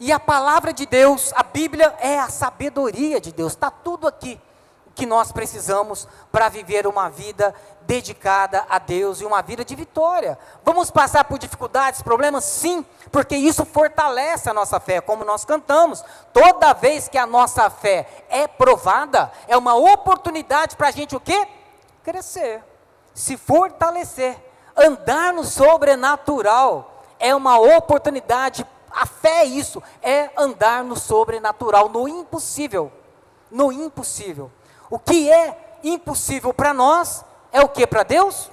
E 0.00 0.10
a 0.10 0.18
palavra 0.18 0.72
de 0.72 0.86
Deus, 0.86 1.30
a 1.36 1.42
Bíblia 1.42 1.94
é 2.00 2.18
a 2.18 2.30
sabedoria 2.30 3.20
de 3.20 3.30
Deus, 3.32 3.52
está 3.52 3.70
tudo 3.70 4.08
aqui 4.08 4.40
que 4.94 5.04
nós 5.04 5.30
precisamos 5.30 6.08
para 6.32 6.48
viver 6.48 6.86
uma 6.86 7.08
vida 7.08 7.54
dedicada 7.82 8.66
a 8.68 8.78
Deus 8.78 9.20
e 9.20 9.24
uma 9.24 9.42
vida 9.42 9.64
de 9.64 9.74
vitória. 9.74 10.38
Vamos 10.64 10.90
passar 10.90 11.24
por 11.24 11.38
dificuldades, 11.38 12.02
problemas? 12.02 12.44
Sim, 12.44 12.84
porque 13.12 13.36
isso 13.36 13.64
fortalece 13.64 14.48
a 14.48 14.54
nossa 14.54 14.80
fé, 14.80 15.00
como 15.00 15.24
nós 15.24 15.44
cantamos. 15.44 16.02
Toda 16.32 16.72
vez 16.72 17.08
que 17.08 17.18
a 17.18 17.26
nossa 17.26 17.68
fé 17.68 18.24
é 18.28 18.46
provada, 18.46 19.30
é 19.48 19.56
uma 19.56 19.74
oportunidade 19.74 20.76
para 20.76 20.88
a 20.88 20.92
gente 20.92 21.14
o 21.14 21.20
quê? 21.20 21.46
Crescer, 22.02 22.62
se 23.14 23.36
fortalecer, 23.36 24.36
andar 24.76 25.32
no 25.32 25.44
sobrenatural. 25.44 27.04
É 27.18 27.34
uma 27.34 27.58
oportunidade, 27.58 28.66
a 28.90 29.06
fé 29.06 29.40
é 29.40 29.44
isso, 29.44 29.82
é 30.02 30.30
andar 30.36 30.84
no 30.84 30.96
sobrenatural, 30.96 31.88
no 31.88 32.08
impossível. 32.08 32.92
No 33.50 33.72
impossível. 33.72 34.50
O 34.88 34.98
que 34.98 35.30
é 35.30 35.78
impossível 35.82 36.52
para 36.52 36.74
nós 36.74 37.24
é 37.52 37.60
o 37.60 37.68
que 37.68 37.86
para 37.86 38.02
Deus? 38.02 38.50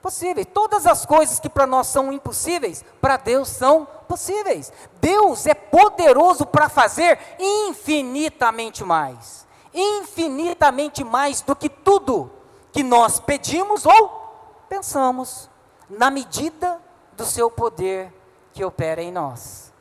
Possível. 0.00 0.44
Todas 0.44 0.86
as 0.86 1.06
coisas 1.06 1.38
que 1.38 1.48
para 1.48 1.66
nós 1.66 1.86
são 1.86 2.12
impossíveis, 2.12 2.84
para 3.00 3.16
Deus 3.16 3.48
são 3.48 3.86
possíveis. 4.08 4.72
Deus 5.00 5.46
é 5.46 5.54
poderoso 5.54 6.44
para 6.44 6.68
fazer 6.68 7.18
infinitamente 7.38 8.84
mais. 8.84 9.46
Infinitamente 9.72 11.04
mais 11.04 11.40
do 11.40 11.54
que 11.54 11.68
tudo 11.68 12.30
que 12.72 12.82
nós 12.82 13.20
pedimos 13.20 13.86
ou 13.86 14.22
pensamos, 14.68 15.48
na 15.88 16.10
medida 16.10 16.80
do 17.12 17.24
seu 17.24 17.50
poder 17.50 18.12
que 18.52 18.64
opera 18.64 19.02
em 19.02 19.10
nós. 19.10 19.72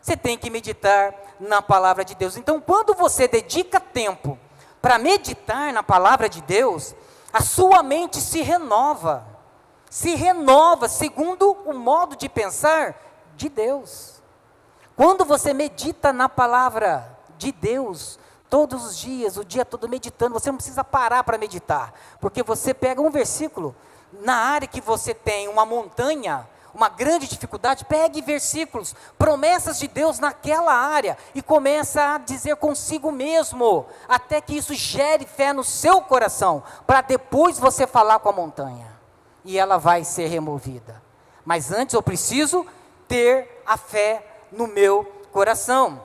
Você 0.00 0.16
tem 0.16 0.36
que 0.36 0.50
meditar 0.50 1.14
na 1.38 1.62
palavra 1.62 2.04
de 2.04 2.14
Deus. 2.14 2.36
Então, 2.36 2.60
quando 2.60 2.94
você 2.94 3.28
dedica 3.28 3.78
tempo 3.78 4.38
para 4.80 4.98
meditar 4.98 5.72
na 5.72 5.82
palavra 5.82 6.28
de 6.28 6.40
Deus, 6.42 6.94
a 7.32 7.40
sua 7.40 7.82
mente 7.82 8.20
se 8.20 8.42
renova. 8.42 9.26
Se 9.88 10.14
renova 10.14 10.88
segundo 10.88 11.52
o 11.64 11.72
modo 11.72 12.16
de 12.16 12.28
pensar 12.28 12.96
de 13.36 13.48
Deus. 13.48 14.22
Quando 14.96 15.24
você 15.24 15.52
medita 15.54 16.12
na 16.12 16.28
palavra 16.28 17.18
de 17.38 17.52
Deus, 17.52 18.18
todos 18.48 18.84
os 18.84 18.98
dias, 18.98 19.36
o 19.36 19.44
dia 19.44 19.64
todo 19.64 19.88
meditando, 19.88 20.34
você 20.34 20.50
não 20.50 20.58
precisa 20.58 20.84
parar 20.84 21.24
para 21.24 21.38
meditar, 21.38 21.94
porque 22.20 22.42
você 22.42 22.74
pega 22.74 23.00
um 23.00 23.10
versículo, 23.10 23.74
na 24.20 24.34
área 24.34 24.68
que 24.68 24.80
você 24.80 25.14
tem 25.14 25.48
uma 25.48 25.64
montanha, 25.64 26.46
uma 26.74 26.88
grande 26.88 27.28
dificuldade, 27.28 27.84
pegue 27.84 28.22
versículos, 28.22 28.94
promessas 29.18 29.78
de 29.78 29.86
Deus 29.88 30.18
naquela 30.18 30.74
área 30.74 31.18
e 31.34 31.42
começa 31.42 32.14
a 32.14 32.18
dizer 32.18 32.56
consigo 32.56 33.12
mesmo, 33.12 33.86
até 34.08 34.40
que 34.40 34.56
isso 34.56 34.74
gere 34.74 35.26
fé 35.26 35.52
no 35.52 35.62
seu 35.62 36.00
coração, 36.00 36.62
para 36.86 37.00
depois 37.02 37.58
você 37.58 37.86
falar 37.86 38.18
com 38.20 38.28
a 38.28 38.32
montanha 38.32 38.92
e 39.44 39.58
ela 39.58 39.78
vai 39.78 40.04
ser 40.04 40.28
removida. 40.28 41.02
Mas 41.44 41.72
antes 41.72 41.94
eu 41.94 42.02
preciso 42.02 42.66
ter 43.08 43.62
a 43.66 43.76
fé 43.76 44.24
no 44.50 44.66
meu 44.66 45.04
coração. 45.32 46.00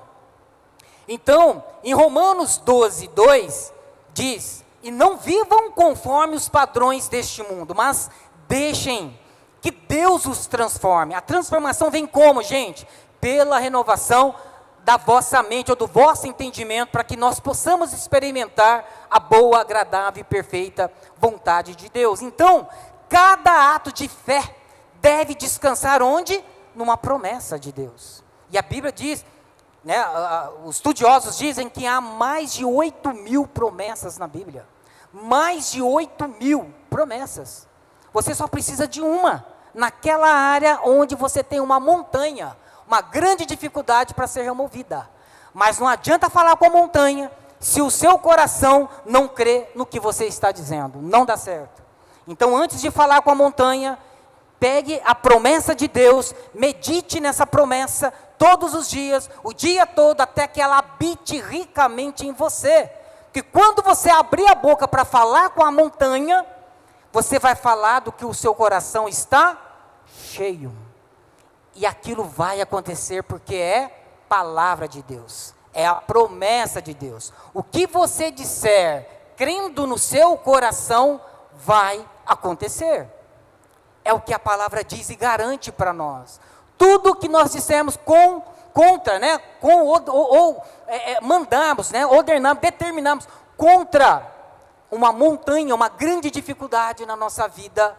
Então, 1.08 1.64
em 1.84 1.94
Romanos 1.94 2.58
12, 2.58 3.08
2, 3.10 3.74
diz: 4.14 4.64
E 4.84 4.92
não 4.92 5.18
vivam 5.18 5.72
conforme 5.72 6.36
os 6.36 6.50
padrões 6.50 7.08
deste 7.08 7.44
mundo, 7.44 7.76
mas 7.76 8.10
deixem 8.48 9.18
que 9.62 9.72
Deus 9.72 10.26
os 10.26 10.48
transforme. 10.48 11.14
A 11.14 11.22
transformação 11.22 11.90
vem 11.90 12.06
como, 12.06 12.44
gente? 12.44 12.88
Pela 13.20 13.60
renovação 13.60 14.36
da 14.84 14.96
vossa 14.96 15.44
mente 15.44 15.70
ou 15.70 15.76
do 15.76 15.86
vosso 15.86 16.28
entendimento, 16.28 16.92
para 16.92 17.04
que 17.04 17.18
nós 17.18 17.42
possamos 17.42 17.92
experimentar 17.92 18.86
a 19.10 19.20
boa, 19.20 19.60
agradável 19.60 20.22
e 20.22 20.24
perfeita 20.24 20.90
vontade 21.18 21.76
de 21.76 21.90
Deus. 21.90 22.22
Então, 22.22 22.70
cada 23.10 23.76
ato 23.76 23.92
de 23.92 24.08
fé 24.08 24.56
deve 25.02 25.36
descansar 25.36 26.02
onde? 26.02 26.42
Numa 26.74 26.96
promessa 26.96 27.60
de 27.60 27.74
Deus. 27.74 28.24
E 28.50 28.58
a 28.58 28.62
Bíblia 28.62 28.94
diz, 28.94 29.26
né, 29.84 30.06
os 30.64 30.78
estudiosos 30.78 31.38
dizem 31.38 31.70
que 31.70 31.86
há 31.86 32.00
mais 32.00 32.54
de 32.54 32.64
8 32.64 33.14
mil 33.14 33.46
promessas 33.46 34.18
na 34.18 34.28
Bíblia. 34.28 34.66
Mais 35.12 35.72
de 35.72 35.82
8 35.82 36.30
mil 36.40 36.74
promessas. 36.90 37.67
Você 38.18 38.34
só 38.34 38.48
precisa 38.48 38.88
de 38.88 39.00
uma, 39.00 39.46
naquela 39.76 40.28
área 40.28 40.80
onde 40.84 41.14
você 41.14 41.44
tem 41.44 41.60
uma 41.60 41.80
montanha, 41.80 42.58
uma 42.88 43.00
grande 43.00 43.46
dificuldade 43.46 44.16
para 44.16 44.26
ser 44.26 44.42
removida. 44.42 45.08
Mas 45.54 45.78
não 45.78 45.88
adianta 45.88 46.28
falar 46.28 46.56
com 46.56 46.66
a 46.66 46.70
montanha 46.72 47.32
se 47.60 47.80
o 47.80 47.92
seu 47.92 48.18
coração 48.18 48.90
não 49.06 49.28
crê 49.28 49.70
no 49.76 49.86
que 49.86 50.00
você 50.00 50.26
está 50.26 50.52
dizendo. 50.52 51.00
Não 51.00 51.28
dá 51.28 51.38
certo. 51.38 51.84
Então, 52.28 52.58
antes 52.58 52.82
de 52.82 52.90
falar 52.90 53.22
com 53.22 53.30
a 53.30 53.36
montanha, 53.36 54.00
pegue 54.60 55.00
a 55.06 55.14
promessa 55.14 55.76
de 55.76 55.88
Deus, 55.88 56.34
medite 56.56 57.20
nessa 57.20 57.46
promessa 57.46 58.12
todos 58.40 58.74
os 58.74 58.90
dias, 58.90 59.30
o 59.44 59.54
dia 59.54 59.86
todo, 59.86 60.22
até 60.22 60.48
que 60.48 60.60
ela 60.60 60.80
habite 60.80 61.40
ricamente 61.40 62.26
em 62.26 62.34
você. 62.34 62.92
Que 63.32 63.44
quando 63.44 63.84
você 63.84 64.10
abrir 64.10 64.48
a 64.48 64.56
boca 64.56 64.88
para 64.88 65.06
falar 65.06 65.52
com 65.52 65.64
a 65.64 65.72
montanha, 65.72 66.44
você 67.12 67.40
vai 67.40 67.56
falar 67.56 68.02
do 68.02 68.12
que 68.12 68.26
o 68.26 68.34
seu 68.34 68.54
coração 68.54 69.08
está 69.08 69.58
cheio. 70.08 70.72
E 71.76 71.86
aquilo 71.86 72.24
vai 72.24 72.60
acontecer 72.62 73.24
porque 73.24 73.56
é 73.56 74.04
palavra 74.28 74.88
de 74.88 75.02
Deus, 75.04 75.54
é 75.74 75.86
a 75.86 75.96
promessa 75.96 76.82
de 76.82 76.94
Deus. 76.94 77.32
O 77.54 77.64
que 77.64 77.86
você 77.88 78.32
disser, 78.32 79.08
crendo 79.36 79.86
no 79.86 79.98
seu 79.98 80.38
coração, 80.38 81.22
vai 81.54 82.04
acontecer. 82.26 83.08
É 84.04 84.14
o 84.14 84.22
que 84.22 84.34
a 84.34 84.40
palavra 84.40 84.84
diz 84.84 85.10
e 85.10 85.16
garante 85.16 85.72
para 85.72 85.94
nós. 85.94 86.40
Tudo 86.78 87.16
que 87.16 87.28
nós 87.28 87.52
dissemos 87.52 87.98
com, 87.98 88.42
contra, 88.74 89.20
né, 89.20 89.38
com, 89.60 89.86
ou, 89.86 90.02
ou, 90.08 90.36
ou 90.36 90.64
é, 90.88 91.14
é, 91.14 91.22
mandamos, 91.22 91.92
né, 91.92 92.06
ordenamos, 92.06 92.62
determinamos 92.62 93.28
contra 93.56 94.37
uma 94.92 95.12
montanha, 95.12 95.76
uma 95.76 95.90
grande 95.90 96.32
dificuldade 96.32 97.06
na 97.06 97.16
nossa 97.16 97.48
vida, 97.48 97.98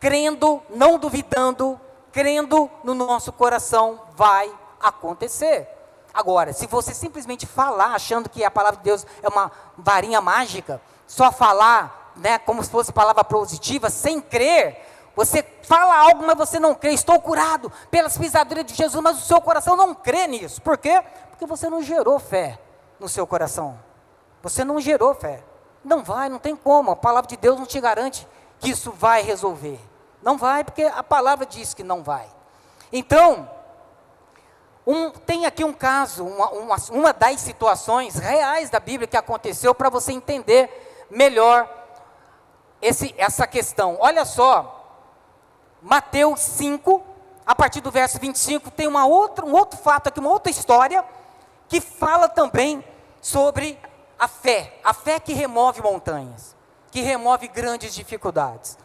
crendo, 0.00 0.62
não 0.70 0.98
duvidando, 0.98 1.80
crendo 2.12 2.70
no 2.82 2.94
nosso 2.94 3.32
coração, 3.32 4.00
vai 4.14 4.52
acontecer. 4.80 5.68
Agora, 6.12 6.52
se 6.52 6.66
você 6.66 6.94
simplesmente 6.94 7.46
falar 7.46 7.94
achando 7.94 8.28
que 8.28 8.42
a 8.42 8.50
palavra 8.50 8.78
de 8.78 8.84
Deus 8.84 9.06
é 9.22 9.28
uma 9.28 9.52
varinha 9.76 10.20
mágica, 10.20 10.80
só 11.06 11.30
falar, 11.30 12.12
né, 12.16 12.38
como 12.38 12.64
se 12.64 12.70
fosse 12.70 12.92
palavra 12.92 13.22
positiva, 13.22 13.90
sem 13.90 14.20
crer, 14.20 14.82
você 15.14 15.42
fala 15.62 15.96
algo, 15.96 16.26
mas 16.26 16.36
você 16.36 16.58
não 16.58 16.74
crê. 16.74 16.92
Estou 16.92 17.20
curado 17.20 17.72
pelas 17.90 18.18
pisaduras 18.18 18.64
de 18.64 18.74
Jesus, 18.74 19.02
mas 19.02 19.18
o 19.18 19.26
seu 19.26 19.40
coração 19.40 19.76
não 19.76 19.94
crê 19.94 20.26
nisso. 20.26 20.60
Por 20.60 20.76
quê? 20.76 21.02
Porque 21.30 21.46
você 21.46 21.70
não 21.70 21.82
gerou 21.82 22.18
fé 22.18 22.58
no 23.00 23.08
seu 23.08 23.26
coração. 23.26 23.78
Você 24.42 24.64
não 24.64 24.80
gerou 24.80 25.14
fé. 25.14 25.42
Não 25.86 26.02
vai, 26.02 26.28
não 26.28 26.40
tem 26.40 26.56
como. 26.56 26.90
A 26.90 26.96
palavra 26.96 27.28
de 27.28 27.36
Deus 27.36 27.56
não 27.56 27.64
te 27.64 27.80
garante 27.80 28.26
que 28.58 28.70
isso 28.70 28.90
vai 28.90 29.22
resolver. 29.22 29.78
Não 30.20 30.36
vai, 30.36 30.64
porque 30.64 30.82
a 30.82 31.00
palavra 31.00 31.46
diz 31.46 31.74
que 31.74 31.84
não 31.84 32.02
vai. 32.02 32.26
Então, 32.92 33.48
um, 34.84 35.10
tem 35.10 35.46
aqui 35.46 35.62
um 35.62 35.72
caso, 35.72 36.26
uma, 36.26 36.50
uma, 36.50 36.76
uma 36.90 37.12
das 37.12 37.40
situações 37.40 38.16
reais 38.16 38.68
da 38.68 38.80
Bíblia 38.80 39.06
que 39.06 39.16
aconteceu 39.16 39.72
para 39.76 39.88
você 39.88 40.10
entender 40.10 41.06
melhor 41.08 41.70
esse, 42.82 43.14
essa 43.16 43.46
questão. 43.46 43.96
Olha 44.00 44.24
só, 44.24 44.84
Mateus 45.80 46.40
5, 46.40 47.00
a 47.46 47.54
partir 47.54 47.80
do 47.80 47.92
verso 47.92 48.18
25, 48.18 48.72
tem 48.72 48.88
uma 48.88 49.06
outra, 49.06 49.46
um 49.46 49.52
outro 49.52 49.78
fato 49.78 50.08
aqui, 50.08 50.18
uma 50.18 50.30
outra 50.30 50.50
história, 50.50 51.04
que 51.68 51.80
fala 51.80 52.28
também 52.28 52.84
sobre 53.22 53.78
a 54.18 54.28
fé, 54.28 54.78
a 54.82 54.94
fé 54.94 55.20
que 55.20 55.32
remove 55.32 55.82
montanhas, 55.82 56.56
que 56.90 57.00
remove 57.00 57.48
grandes 57.48 57.94
dificuldades. 57.94 58.78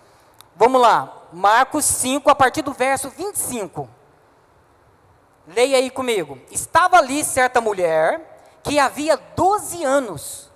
Vamos 0.56 0.82
lá, 0.82 1.28
Marcos 1.32 1.86
5, 1.86 2.30
a 2.30 2.36
partir 2.36 2.62
do 2.62 2.74
verso 2.74 3.10
25. 3.10 3.89
Leia 5.48 5.78
aí 5.78 5.89
comigo. 5.89 6.38
Estava 6.52 6.98
ali 6.98 7.24
certa 7.24 7.62
mulher 7.62 8.60
que 8.63 8.78
havia 8.78 9.17
12 9.17 9.84
anos 9.84 10.52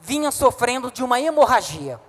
vinha 0.00 0.30
sofrendo 0.30 0.90
de 0.90 1.04
uma 1.04 1.20
hemorragia. 1.20 2.00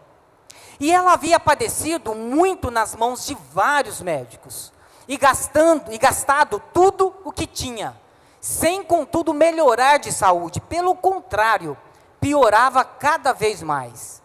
E 0.79 0.91
ela 0.91 1.13
havia 1.13 1.39
padecido 1.39 2.15
muito 2.15 2.71
nas 2.71 2.95
mãos 2.95 3.25
de 3.25 3.37
vários 3.53 4.01
médicos, 4.01 4.73
e 5.07 5.17
gastando 5.17 5.91
e 5.91 5.97
gastado 5.97 6.61
tudo 6.73 7.13
o 7.23 7.31
que 7.31 7.45
tinha, 7.45 7.95
sem 8.39 8.81
contudo 8.81 9.33
melhorar 9.33 9.97
de 9.97 10.11
saúde, 10.11 10.59
pelo 10.61 10.95
contrário, 10.95 11.77
piorava 12.21 12.85
cada 12.85 13.33
vez 13.33 13.63
mais. 13.63 14.21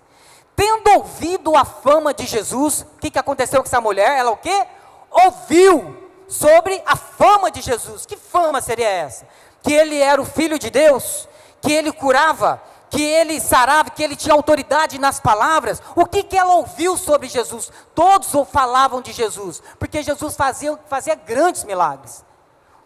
Tendo 0.55 0.91
ouvido 0.91 1.57
a 1.57 1.65
fama 1.65 2.15
de 2.15 2.27
Jesus, 2.27 2.83
o 2.83 2.99
que, 2.99 3.11
que 3.11 3.19
aconteceu 3.19 3.61
com 3.61 3.67
essa 3.67 3.81
mulher? 3.81 4.19
Ela 4.19 4.31
o 4.31 4.37
quê? 4.37 4.67
Ouviu 5.11 5.97
sobre 6.29 6.83
a 6.87 6.95
fama 6.95 7.51
de 7.51 7.61
Jesus. 7.61 8.07
Que 8.07 8.17
fama 8.17 8.61
seria 8.61 8.89
essa? 8.89 9.27
Que 9.63 9.73
ele 9.73 9.99
era 9.99 10.21
o 10.21 10.25
filho 10.25 10.59
de 10.59 10.71
Deus, 10.71 11.29
que 11.61 11.73
ele 11.73 11.91
curava, 11.91 12.63
que 12.91 13.03
ele 13.03 13.41
sarava, 13.41 13.91
que 13.91 14.03
ele 14.03 14.17
tinha 14.17 14.35
autoridade 14.35 14.99
nas 14.99 15.19
palavras. 15.19 15.83
O 15.95 16.07
que, 16.07 16.23
que 16.23 16.37
ela 16.37 16.55
ouviu 16.55 16.97
sobre 16.97 17.29
Jesus? 17.29 17.71
Todos 17.95 18.33
falavam 18.51 19.01
de 19.01 19.13
Jesus, 19.13 19.63
porque 19.79 20.03
Jesus 20.03 20.37
fazia, 20.37 20.79
fazia 20.87 21.15
grandes 21.15 21.65
milagres, 21.65 22.25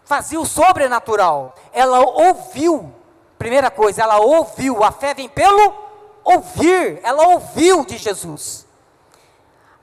fazia 0.03 0.39
o 0.39 0.45
sobrenatural. 0.45 1.55
Ela 1.71 1.99
ouviu 1.99 2.93
Primeira 3.41 3.71
coisa, 3.71 4.03
ela 4.03 4.19
ouviu, 4.19 4.83
a 4.83 4.91
fé 4.91 5.15
vem 5.15 5.27
pelo 5.27 5.73
ouvir, 6.23 6.99
ela 7.01 7.29
ouviu 7.29 7.83
de 7.83 7.97
Jesus. 7.97 8.67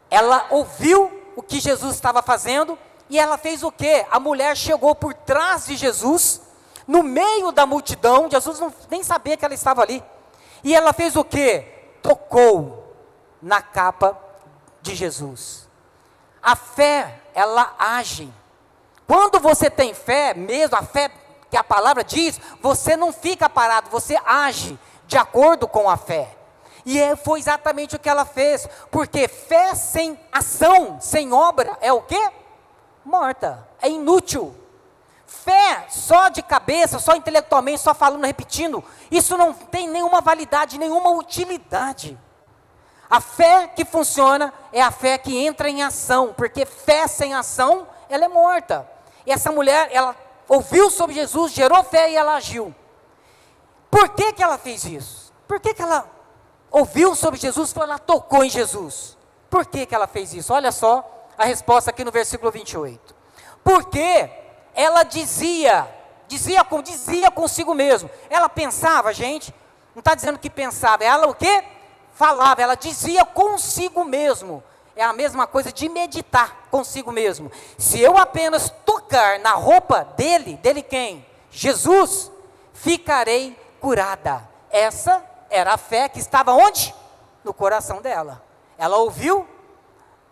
Ela 0.08 0.46
ouviu 0.50 1.10
o 1.34 1.42
que 1.42 1.58
Jesus 1.58 1.96
estava 1.96 2.22
fazendo 2.22 2.78
e 3.10 3.18
ela 3.18 3.36
fez 3.36 3.64
o 3.64 3.72
que? 3.72 4.06
A 4.12 4.20
mulher 4.20 4.56
chegou 4.56 4.94
por 4.94 5.12
trás 5.12 5.66
de 5.66 5.74
Jesus, 5.74 6.40
no 6.86 7.02
meio 7.02 7.50
da 7.50 7.66
multidão, 7.66 8.30
Jesus 8.30 8.60
não, 8.60 8.72
nem 8.88 9.02
sabia 9.02 9.36
que 9.36 9.44
ela 9.44 9.54
estava 9.54 9.82
ali. 9.82 10.04
E 10.62 10.72
ela 10.72 10.92
fez 10.92 11.16
o 11.16 11.24
que? 11.24 11.64
Tocou 12.00 12.94
na 13.42 13.60
capa 13.60 14.16
de 14.80 14.94
Jesus. 14.94 15.68
A 16.40 16.54
fé, 16.54 17.22
ela 17.34 17.74
age. 17.76 18.32
Quando 19.04 19.40
você 19.40 19.68
tem 19.68 19.94
fé, 19.94 20.32
mesmo 20.32 20.76
a 20.76 20.82
fé 20.84 21.10
que 21.50 21.56
a 21.56 21.64
palavra 21.64 22.04
diz, 22.04 22.40
você 22.60 22.96
não 22.96 23.12
fica 23.12 23.48
parado, 23.48 23.90
você 23.90 24.18
age 24.24 24.78
de 25.06 25.16
acordo 25.16 25.66
com 25.66 25.88
a 25.88 25.96
fé. 25.96 26.36
E 26.84 26.98
é, 26.98 27.16
foi 27.16 27.38
exatamente 27.38 27.96
o 27.96 27.98
que 27.98 28.08
ela 28.08 28.24
fez, 28.24 28.68
porque 28.90 29.28
fé 29.28 29.74
sem 29.74 30.18
ação, 30.32 30.98
sem 31.00 31.32
obra, 31.32 31.76
é 31.80 31.92
o 31.92 32.02
quê? 32.02 32.30
Morta, 33.04 33.66
é 33.80 33.88
inútil. 33.88 34.54
Fé 35.26 35.86
só 35.90 36.28
de 36.28 36.42
cabeça, 36.42 36.98
só 36.98 37.14
intelectualmente, 37.14 37.80
só 37.80 37.92
falando, 37.94 38.24
repetindo, 38.24 38.82
isso 39.10 39.36
não 39.36 39.52
tem 39.52 39.86
nenhuma 39.88 40.20
validade, 40.20 40.78
nenhuma 40.78 41.10
utilidade. 41.10 42.18
A 43.10 43.20
fé 43.20 43.68
que 43.68 43.84
funciona 43.84 44.52
é 44.72 44.82
a 44.82 44.90
fé 44.90 45.16
que 45.18 45.36
entra 45.36 45.68
em 45.68 45.82
ação, 45.82 46.34
porque 46.36 46.64
fé 46.66 47.06
sem 47.06 47.34
ação, 47.34 47.86
ela 48.08 48.24
é 48.24 48.28
morta. 48.28 48.88
E 49.26 49.32
essa 49.32 49.52
mulher, 49.52 49.88
ela 49.92 50.14
ouviu 50.48 50.90
sobre 50.90 51.14
Jesus, 51.14 51.52
gerou 51.52 51.84
fé 51.84 52.10
e 52.10 52.16
ela 52.16 52.34
agiu. 52.34 52.74
Por 53.90 54.08
que, 54.10 54.32
que 54.32 54.42
ela 54.42 54.58
fez 54.58 54.84
isso? 54.84 55.32
Por 55.46 55.60
que, 55.60 55.74
que 55.74 55.82
ela 55.82 56.08
ouviu 56.70 57.14
sobre 57.14 57.38
Jesus 57.38 57.72
e 57.72 57.80
ela 57.80 57.98
tocou 57.98 58.44
em 58.44 58.50
Jesus? 58.50 59.16
Por 59.48 59.66
que, 59.66 59.86
que 59.86 59.94
ela 59.94 60.06
fez 60.06 60.32
isso? 60.34 60.52
Olha 60.52 60.72
só 60.72 61.28
a 61.36 61.44
resposta 61.44 61.90
aqui 61.90 62.04
no 62.04 62.10
versículo 62.10 62.50
28. 62.50 63.14
Porque 63.62 64.30
ela 64.74 65.02
dizia, 65.02 65.88
dizia, 66.26 66.64
dizia 66.84 67.30
consigo 67.30 67.74
mesmo. 67.74 68.10
Ela 68.28 68.48
pensava, 68.48 69.12
gente, 69.12 69.54
não 69.94 70.00
está 70.00 70.14
dizendo 70.14 70.38
que 70.38 70.50
pensava, 70.50 71.04
ela 71.04 71.26
o 71.26 71.34
quê? 71.34 71.64
Falava, 72.12 72.60
ela 72.60 72.74
dizia 72.74 73.24
consigo 73.24 74.04
mesmo 74.04 74.62
é 74.98 75.04
a 75.04 75.12
mesma 75.12 75.46
coisa 75.46 75.72
de 75.72 75.88
meditar 75.88 76.66
consigo 76.72 77.12
mesmo. 77.12 77.52
Se 77.78 78.00
eu 78.00 78.18
apenas 78.18 78.68
tocar 78.84 79.38
na 79.38 79.52
roupa 79.52 80.04
dele, 80.16 80.56
dele 80.56 80.82
quem? 80.82 81.24
Jesus, 81.52 82.32
ficarei 82.74 83.56
curada. 83.80 84.42
Essa 84.68 85.24
era 85.48 85.74
a 85.74 85.78
fé 85.78 86.08
que 86.08 86.18
estava 86.18 86.52
onde? 86.52 86.92
No 87.44 87.54
coração 87.54 88.02
dela. 88.02 88.42
Ela 88.76 88.96
ouviu 88.96 89.46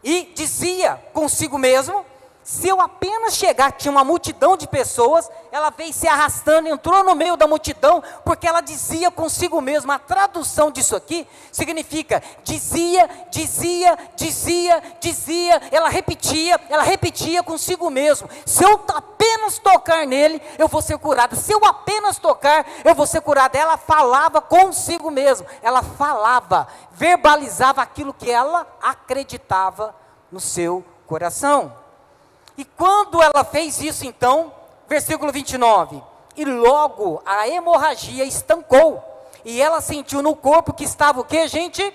e 0.02 0.32
dizia 0.34 1.00
consigo 1.12 1.56
mesmo 1.56 2.04
se 2.46 2.68
eu 2.68 2.80
apenas 2.80 3.34
chegar, 3.34 3.72
tinha 3.72 3.90
uma 3.90 4.04
multidão 4.04 4.56
de 4.56 4.68
pessoas, 4.68 5.28
ela 5.50 5.68
veio 5.70 5.92
se 5.92 6.06
arrastando, 6.06 6.68
entrou 6.68 7.02
no 7.02 7.12
meio 7.12 7.36
da 7.36 7.44
multidão, 7.44 8.00
porque 8.24 8.46
ela 8.46 8.60
dizia 8.60 9.10
consigo 9.10 9.60
mesma, 9.60 9.96
a 9.96 9.98
tradução 9.98 10.70
disso 10.70 10.94
aqui 10.94 11.26
significa 11.50 12.22
dizia, 12.44 13.10
dizia, 13.32 13.98
dizia, 14.14 14.80
dizia, 15.00 15.60
ela 15.72 15.88
repetia, 15.88 16.60
ela 16.68 16.84
repetia 16.84 17.42
consigo 17.42 17.90
mesmo. 17.90 18.30
Se 18.46 18.62
eu 18.62 18.80
apenas 18.94 19.58
tocar 19.58 20.06
nele, 20.06 20.40
eu 20.56 20.68
vou 20.68 20.80
ser 20.80 20.98
curada. 20.98 21.34
Se 21.34 21.50
eu 21.50 21.64
apenas 21.64 22.16
tocar, 22.16 22.64
eu 22.84 22.94
vou 22.94 23.08
ser 23.08 23.22
curada. 23.22 23.58
Ela 23.58 23.76
falava 23.76 24.40
consigo 24.40 25.10
mesmo, 25.10 25.44
ela 25.60 25.82
falava, 25.82 26.68
verbalizava 26.92 27.82
aquilo 27.82 28.14
que 28.14 28.30
ela 28.30 28.64
acreditava 28.80 29.92
no 30.30 30.38
seu 30.38 30.84
coração. 31.08 31.85
E 32.56 32.64
quando 32.64 33.22
ela 33.22 33.44
fez 33.44 33.80
isso, 33.80 34.06
então, 34.06 34.52
versículo 34.88 35.30
29, 35.30 36.02
e 36.36 36.44
logo 36.44 37.22
a 37.24 37.48
hemorragia 37.48 38.24
estancou, 38.24 39.02
e 39.44 39.60
ela 39.60 39.80
sentiu 39.80 40.22
no 40.22 40.34
corpo 40.34 40.72
que 40.72 40.84
estava 40.84 41.20
o 41.20 41.24
que, 41.24 41.46
gente? 41.46 41.94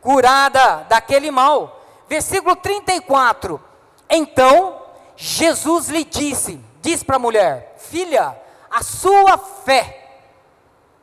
Curada 0.00 0.86
daquele 0.88 1.30
mal. 1.30 1.80
Versículo 2.08 2.56
34. 2.56 3.60
Então 4.08 4.80
Jesus 5.16 5.88
lhe 5.88 6.04
disse, 6.04 6.58
diz 6.80 7.02
para 7.02 7.16
a 7.16 7.18
mulher: 7.18 7.74
Filha, 7.76 8.34
a 8.70 8.82
sua 8.82 9.36
fé 9.36 10.08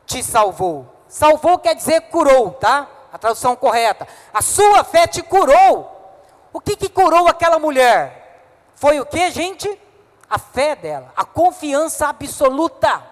te 0.06 0.22
salvou. 0.22 0.86
Salvou 1.08 1.58
quer 1.58 1.74
dizer 1.74 2.00
curou, 2.02 2.50
tá? 2.52 2.88
A 3.12 3.18
tradução 3.18 3.54
correta. 3.54 4.08
A 4.32 4.42
sua 4.42 4.82
fé 4.82 5.06
te 5.06 5.22
curou. 5.22 5.90
O 6.52 6.60
que, 6.60 6.76
que 6.76 6.88
curou 6.88 7.28
aquela 7.28 7.58
mulher? 7.58 8.23
Foi 8.74 9.00
o 9.00 9.06
que, 9.06 9.30
gente? 9.30 9.80
A 10.28 10.38
fé 10.38 10.74
dela, 10.74 11.12
a 11.16 11.24
confiança 11.24 12.08
absoluta. 12.08 13.02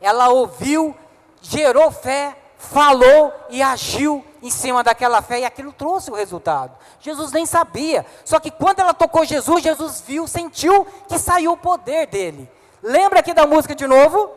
Ela 0.00 0.28
ouviu, 0.28 0.94
gerou 1.40 1.90
fé, 1.90 2.36
falou 2.58 3.32
e 3.50 3.62
agiu 3.62 4.24
em 4.42 4.50
cima 4.50 4.82
daquela 4.82 5.22
fé 5.22 5.40
e 5.40 5.44
aquilo 5.44 5.72
trouxe 5.72 6.10
o 6.10 6.14
resultado. 6.14 6.72
Jesus 7.00 7.32
nem 7.32 7.46
sabia. 7.46 8.04
Só 8.24 8.38
que 8.38 8.50
quando 8.50 8.80
ela 8.80 8.94
tocou 8.94 9.24
Jesus, 9.24 9.62
Jesus 9.62 10.02
viu, 10.06 10.26
sentiu 10.26 10.86
que 11.08 11.18
saiu 11.18 11.52
o 11.52 11.56
poder 11.56 12.06
dele. 12.06 12.50
Lembra 12.82 13.20
aqui 13.20 13.32
da 13.32 13.46
música 13.46 13.74
de 13.74 13.86
novo? 13.86 14.30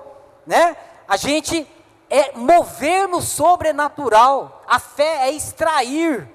Né? 0.45 0.75
A 1.08 1.17
gente 1.17 1.67
é 2.10 2.32
mover 2.34 3.08
no 3.08 3.21
sobrenatural. 3.21 4.63
A 4.67 4.80
fé 4.80 5.27
é 5.27 5.32
extrair 5.32 6.30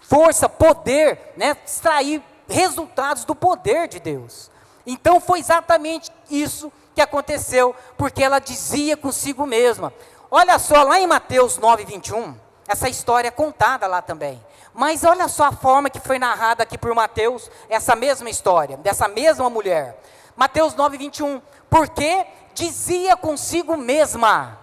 força, 0.00 0.48
poder, 0.48 1.34
né? 1.36 1.56
Extrair 1.64 2.22
resultados 2.48 3.24
do 3.24 3.34
poder 3.34 3.88
de 3.88 4.00
Deus. 4.00 4.50
Então 4.86 5.20
foi 5.20 5.38
exatamente 5.38 6.10
isso 6.30 6.72
que 6.94 7.00
aconteceu, 7.00 7.74
porque 7.96 8.22
ela 8.24 8.38
dizia 8.38 8.96
consigo 8.96 9.46
mesma. 9.46 9.92
Olha 10.30 10.58
só, 10.58 10.82
lá 10.82 10.98
em 10.98 11.06
Mateus 11.06 11.58
9, 11.58 11.84
21, 11.84 12.34
essa 12.66 12.88
história 12.88 13.28
é 13.28 13.30
contada 13.30 13.86
lá 13.86 14.02
também. 14.02 14.42
Mas 14.74 15.02
olha 15.04 15.26
só 15.26 15.44
a 15.44 15.52
forma 15.52 15.90
que 15.90 15.98
foi 16.00 16.18
narrada 16.18 16.62
aqui 16.62 16.78
por 16.78 16.94
Mateus, 16.94 17.50
essa 17.68 17.96
mesma 17.96 18.30
história, 18.30 18.76
dessa 18.76 19.08
mesma 19.08 19.48
mulher. 19.50 20.00
Mateus 20.36 20.74
9, 20.74 20.96
21. 20.96 21.42
Porque 21.68 22.24
dizia 22.54 23.16
consigo 23.16 23.76
mesma. 23.76 24.58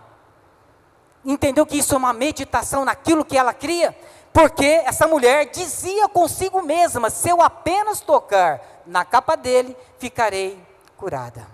Entendeu 1.26 1.66
que 1.66 1.78
isso 1.78 1.96
é 1.96 1.98
uma 1.98 2.14
meditação 2.14 2.86
naquilo 2.86 3.26
que 3.26 3.38
ela 3.38 3.54
cria? 3.54 3.98
Porque 4.36 4.66
essa 4.86 5.08
mulher 5.08 5.46
dizia 5.46 6.10
consigo 6.10 6.62
mesma: 6.62 7.10
se 7.10 7.30
eu 7.30 7.42
apenas 7.42 8.02
tocar 8.02 8.62
na 8.86 9.06
capa 9.06 9.38
dele, 9.38 9.78
ficarei 9.98 10.62
curada. 10.98 11.48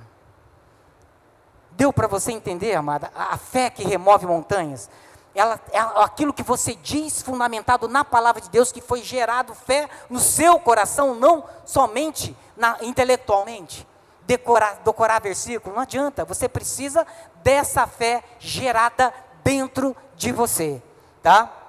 Deu 1.74 1.94
para 1.94 2.08
você 2.08 2.32
entender, 2.32 2.74
amada, 2.74 3.12
a 3.15 3.38
fé 3.38 3.70
que 3.70 3.84
remove 3.84 4.26
montanhas? 4.26 4.89
Ela, 5.36 5.60
é 5.72 5.78
aquilo 5.78 6.34
que 6.34 6.41
você 6.41 6.74
diz, 6.74 7.22
fundamentado 7.22 7.88
na 7.88 8.04
palavra 8.04 8.41
de 8.41 8.50
Deus, 8.50 8.72
que 8.72 8.82
foi 8.82 9.04
gerado 9.04 9.54
fé 9.54 9.88
no 10.10 10.20
seu 10.20 10.60
coração, 10.60 11.13
não 11.13 11.46
somente 11.63 12.36
na, 12.58 12.78
intelectualmente. 12.82 13.88
Decorar, 14.24 14.82
decorar 14.84 15.22
versículo, 15.22 15.76
não 15.76 15.84
adianta, 15.84 16.26
você 16.26 16.50
precisa 16.50 17.06
dessa 17.44 17.86
fé 17.86 18.24
gerada 18.39 19.13
dentro 19.44 19.96
de 20.15 20.32
você, 20.32 20.82
tá? 21.22 21.61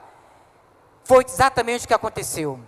Foi 1.04 1.24
exatamente 1.24 1.84
o 1.84 1.88
que 1.88 1.94
aconteceu. 1.94 2.60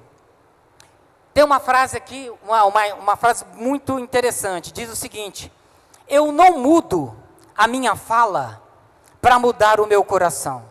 Tem 1.32 1.42
uma 1.42 1.58
frase 1.58 1.96
aqui, 1.96 2.32
uma, 2.44 2.64
uma, 2.64 2.94
uma 2.94 3.16
frase 3.16 3.44
muito 3.54 3.98
interessante, 3.98 4.72
diz 4.72 4.90
o 4.90 4.96
seguinte: 4.96 5.52
Eu 6.08 6.30
não 6.30 6.58
mudo 6.58 7.16
a 7.56 7.66
minha 7.66 7.96
fala 7.96 8.62
para 9.20 9.38
mudar 9.38 9.80
o 9.80 9.86
meu 9.86 10.04
coração. 10.04 10.64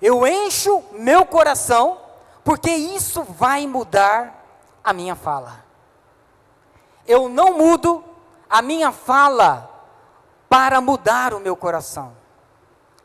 Eu 0.00 0.26
encho 0.26 0.82
meu 0.92 1.24
coração, 1.24 1.98
porque 2.42 2.70
isso 2.70 3.22
vai 3.22 3.66
mudar 3.66 4.44
a 4.82 4.92
minha 4.92 5.14
fala. 5.14 5.64
Eu 7.06 7.28
não 7.28 7.56
mudo 7.56 8.04
a 8.50 8.60
minha 8.60 8.90
fala 8.90 9.70
para 10.48 10.80
mudar 10.80 11.34
o 11.34 11.40
meu 11.40 11.56
coração. 11.56 12.16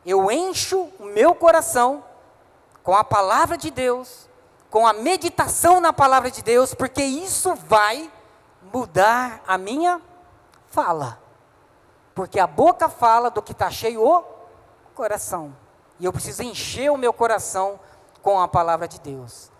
Eu 0.04 0.30
encho 0.30 0.90
o 0.98 1.04
meu 1.04 1.34
coração 1.34 2.02
com 2.82 2.94
a 2.94 3.04
palavra 3.04 3.56
de 3.56 3.70
Deus, 3.70 4.28
com 4.70 4.86
a 4.86 4.92
meditação 4.92 5.80
na 5.80 5.92
palavra 5.92 6.30
de 6.30 6.42
Deus, 6.42 6.74
porque 6.74 7.02
isso 7.02 7.54
vai 7.54 8.10
mudar 8.72 9.42
a 9.46 9.56
minha 9.56 10.00
fala. 10.68 11.18
Porque 12.14 12.38
a 12.38 12.46
boca 12.46 12.88
fala 12.88 13.30
do 13.30 13.42
que 13.42 13.52
está 13.52 13.70
cheio 13.70 14.04
o 14.04 14.24
coração. 14.94 15.54
E 16.00 16.04
eu 16.04 16.12
preciso 16.12 16.42
encher 16.42 16.90
o 16.90 16.96
meu 16.96 17.12
coração 17.12 17.78
com 18.22 18.40
a 18.40 18.48
palavra 18.48 18.86
de 18.86 19.00
Deus. 19.00 19.50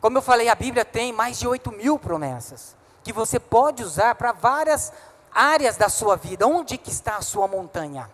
Como 0.00 0.18
eu 0.18 0.22
falei, 0.22 0.48
a 0.48 0.54
Bíblia 0.54 0.84
tem 0.84 1.12
mais 1.12 1.38
de 1.38 1.48
8 1.48 1.72
mil 1.72 1.98
promessas 1.98 2.76
que 3.02 3.12
você 3.12 3.38
pode 3.38 3.84
usar 3.84 4.16
para 4.16 4.32
várias 4.32 4.92
áreas 5.32 5.76
da 5.76 5.88
sua 5.88 6.16
vida. 6.16 6.46
Onde 6.46 6.76
que 6.76 6.90
está 6.90 7.16
a 7.16 7.22
sua 7.22 7.46
montanha? 7.46 8.10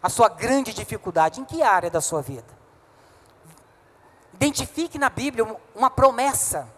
A 0.00 0.08
sua 0.08 0.28
grande 0.28 0.72
dificuldade? 0.72 1.40
Em 1.40 1.44
que 1.44 1.62
área 1.62 1.90
da 1.90 2.00
sua 2.00 2.22
vida? 2.22 2.61
Identifique 4.34 4.98
na 4.98 5.08
Bíblia 5.08 5.56
uma 5.74 5.90
promessa. 5.90 6.68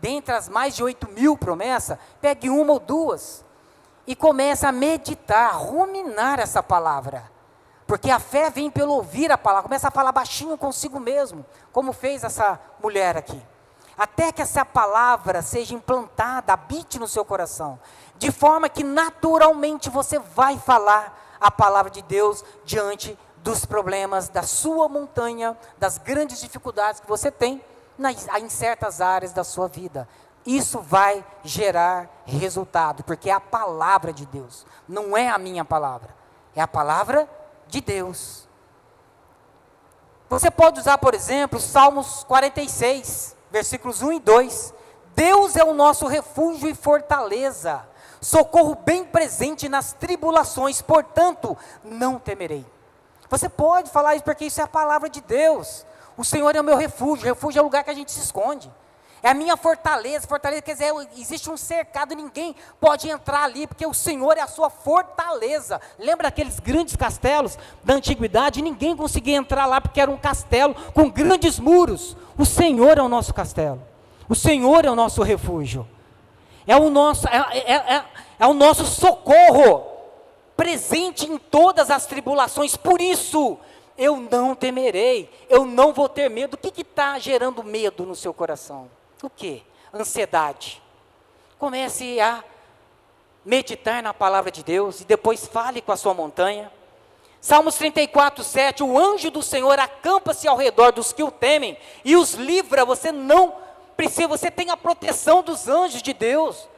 Dentre 0.00 0.34
as 0.34 0.48
mais 0.48 0.76
de 0.76 0.82
8 0.82 1.08
mil 1.10 1.36
promessas, 1.36 1.98
pegue 2.20 2.50
uma 2.50 2.74
ou 2.74 2.78
duas 2.78 3.44
e 4.06 4.14
comece 4.14 4.66
a 4.66 4.72
meditar, 4.72 5.50
a 5.50 5.52
ruminar 5.52 6.38
essa 6.38 6.62
palavra. 6.62 7.30
Porque 7.86 8.10
a 8.10 8.18
fé 8.18 8.50
vem 8.50 8.70
pelo 8.70 8.94
ouvir 8.94 9.30
a 9.30 9.38
palavra, 9.38 9.64
começa 9.64 9.88
a 9.88 9.92
falar 9.92 10.12
baixinho 10.12 10.58
consigo 10.58 10.98
mesmo, 10.98 11.46
como 11.72 11.92
fez 11.92 12.24
essa 12.24 12.60
mulher 12.82 13.16
aqui. 13.16 13.40
Até 13.96 14.30
que 14.30 14.42
essa 14.42 14.64
palavra 14.64 15.40
seja 15.40 15.74
implantada, 15.74 16.52
habite 16.52 16.98
no 16.98 17.08
seu 17.08 17.24
coração, 17.24 17.78
de 18.18 18.30
forma 18.30 18.68
que 18.68 18.84
naturalmente 18.84 19.88
você 19.88 20.18
vai 20.18 20.58
falar 20.58 21.36
a 21.40 21.50
palavra 21.50 21.90
de 21.90 22.02
Deus 22.02 22.44
diante 22.64 23.16
dos 23.46 23.64
problemas 23.64 24.28
da 24.28 24.42
sua 24.42 24.88
montanha, 24.88 25.56
das 25.78 25.98
grandes 25.98 26.40
dificuldades 26.40 27.00
que 27.00 27.06
você 27.06 27.30
tem 27.30 27.62
nas, 27.96 28.26
em 28.40 28.48
certas 28.48 29.00
áreas 29.00 29.32
da 29.32 29.44
sua 29.44 29.68
vida. 29.68 30.08
Isso 30.44 30.80
vai 30.80 31.24
gerar 31.44 32.10
resultado, 32.24 33.04
porque 33.04 33.30
é 33.30 33.32
a 33.32 33.38
palavra 33.38 34.12
de 34.12 34.26
Deus, 34.26 34.66
não 34.88 35.16
é 35.16 35.28
a 35.28 35.38
minha 35.38 35.64
palavra, 35.64 36.12
é 36.56 36.60
a 36.60 36.66
palavra 36.66 37.30
de 37.68 37.80
Deus. 37.80 38.48
Você 40.28 40.50
pode 40.50 40.80
usar, 40.80 40.98
por 40.98 41.14
exemplo, 41.14 41.60
Salmos 41.60 42.24
46, 42.24 43.36
versículos 43.48 44.02
1 44.02 44.14
e 44.14 44.18
2. 44.18 44.74
Deus 45.14 45.54
é 45.54 45.62
o 45.62 45.72
nosso 45.72 46.08
refúgio 46.08 46.68
e 46.68 46.74
fortaleza, 46.74 47.86
socorro 48.20 48.74
bem 48.74 49.04
presente 49.04 49.68
nas 49.68 49.92
tribulações, 49.92 50.82
portanto, 50.82 51.56
não 51.84 52.18
temerei. 52.18 52.66
Você 53.28 53.48
pode 53.48 53.90
falar 53.90 54.14
isso 54.14 54.24
porque 54.24 54.44
isso 54.46 54.60
é 54.60 54.64
a 54.64 54.68
palavra 54.68 55.08
de 55.08 55.20
Deus. 55.20 55.84
O 56.16 56.24
Senhor 56.24 56.54
é 56.54 56.60
o 56.60 56.64
meu 56.64 56.76
refúgio. 56.76 57.26
refúgio 57.26 57.58
é 57.58 57.62
o 57.62 57.64
lugar 57.64 57.84
que 57.84 57.90
a 57.90 57.94
gente 57.94 58.10
se 58.10 58.20
esconde. 58.20 58.70
É 59.22 59.30
a 59.30 59.34
minha 59.34 59.56
fortaleza. 59.56 60.26
Fortaleza 60.26 60.62
quer 60.62 60.74
dizer, 60.74 60.92
existe 61.16 61.50
um 61.50 61.56
cercado, 61.56 62.14
ninguém 62.14 62.54
pode 62.80 63.08
entrar 63.08 63.42
ali, 63.42 63.66
porque 63.66 63.84
o 63.84 63.92
Senhor 63.92 64.36
é 64.36 64.40
a 64.40 64.46
sua 64.46 64.70
fortaleza. 64.70 65.80
Lembra 65.98 66.28
aqueles 66.28 66.60
grandes 66.60 66.94
castelos 66.96 67.58
da 67.82 67.94
antiguidade? 67.94 68.62
Ninguém 68.62 68.96
conseguia 68.96 69.36
entrar 69.36 69.66
lá 69.66 69.80
porque 69.80 70.00
era 70.00 70.10
um 70.10 70.16
castelo 70.16 70.74
com 70.94 71.10
grandes 71.10 71.58
muros. 71.58 72.16
O 72.38 72.46
Senhor 72.46 72.98
é 72.98 73.02
o 73.02 73.08
nosso 73.08 73.34
castelo. 73.34 73.82
O 74.28 74.34
Senhor 74.34 74.84
é 74.84 74.90
o 74.90 74.94
nosso 74.94 75.22
refúgio. 75.22 75.86
É 76.66 76.76
o 76.76 76.90
nosso, 76.90 77.28
é, 77.28 77.36
é, 77.36 77.74
é, 77.96 78.04
é 78.38 78.46
o 78.46 78.54
nosso 78.54 78.84
socorro 78.84 79.95
presente 80.56 81.26
em 81.26 81.36
todas 81.36 81.90
as 81.90 82.06
tribulações, 82.06 82.76
por 82.76 83.00
isso 83.00 83.58
eu 83.98 84.16
não 84.16 84.54
temerei, 84.54 85.30
eu 85.48 85.64
não 85.64 85.92
vou 85.92 86.08
ter 86.08 86.28
medo. 86.28 86.54
O 86.54 86.58
que 86.58 86.80
está 86.80 87.18
gerando 87.18 87.62
medo 87.62 88.04
no 88.04 88.14
seu 88.14 88.32
coração? 88.32 88.90
O 89.22 89.30
que? 89.30 89.62
Ansiedade. 89.92 90.82
Comece 91.58 92.20
a 92.20 92.44
meditar 93.44 94.02
na 94.02 94.12
palavra 94.12 94.50
de 94.50 94.62
Deus 94.62 95.00
e 95.00 95.04
depois 95.04 95.46
fale 95.46 95.80
com 95.80 95.92
a 95.92 95.96
sua 95.96 96.12
montanha. 96.12 96.70
Salmos 97.40 97.76
34, 97.76 98.42
7, 98.42 98.82
o 98.82 98.98
anjo 98.98 99.30
do 99.30 99.42
Senhor 99.42 99.78
acampa-se 99.78 100.48
ao 100.48 100.56
redor 100.56 100.90
dos 100.90 101.12
que 101.12 101.22
o 101.22 101.30
temem 101.30 101.78
e 102.04 102.16
os 102.16 102.34
livra, 102.34 102.84
você 102.84 103.12
não 103.12 103.54
precisa, 103.96 104.26
você 104.26 104.50
tem 104.50 104.70
a 104.70 104.76
proteção 104.76 105.42
dos 105.42 105.68
anjos 105.68 106.02
de 106.02 106.12
Deus. 106.12 106.68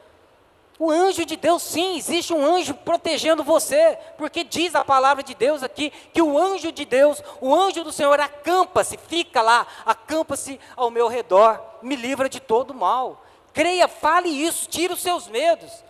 O 0.81 0.89
anjo 0.89 1.25
de 1.25 1.35
Deus, 1.35 1.61
sim, 1.61 1.97
existe 1.97 2.33
um 2.33 2.41
anjo 2.41 2.73
protegendo 2.73 3.43
você, 3.43 3.99
porque 4.17 4.45
diz 4.45 4.73
a 4.73 4.85
palavra 4.85 5.21
de 5.21 5.35
Deus 5.35 5.61
aqui 5.61 5.91
que 6.13 6.21
o 6.21 6.39
anjo 6.39 6.71
de 6.71 6.85
Deus, 6.85 7.21
o 7.41 7.53
anjo 7.53 7.83
do 7.83 7.91
Senhor, 7.91 8.17
acampa-se, 8.17 8.97
fica 8.97 9.41
lá, 9.41 9.67
acampa-se 9.85 10.57
ao 10.77 10.89
meu 10.89 11.09
redor, 11.09 11.59
me 11.81 11.97
livra 11.97 12.29
de 12.29 12.39
todo 12.39 12.73
mal. 12.73 13.25
Creia, 13.51 13.89
fale 13.89 14.29
isso, 14.29 14.69
tire 14.69 14.93
os 14.93 15.01
seus 15.01 15.27
medos. 15.27 15.83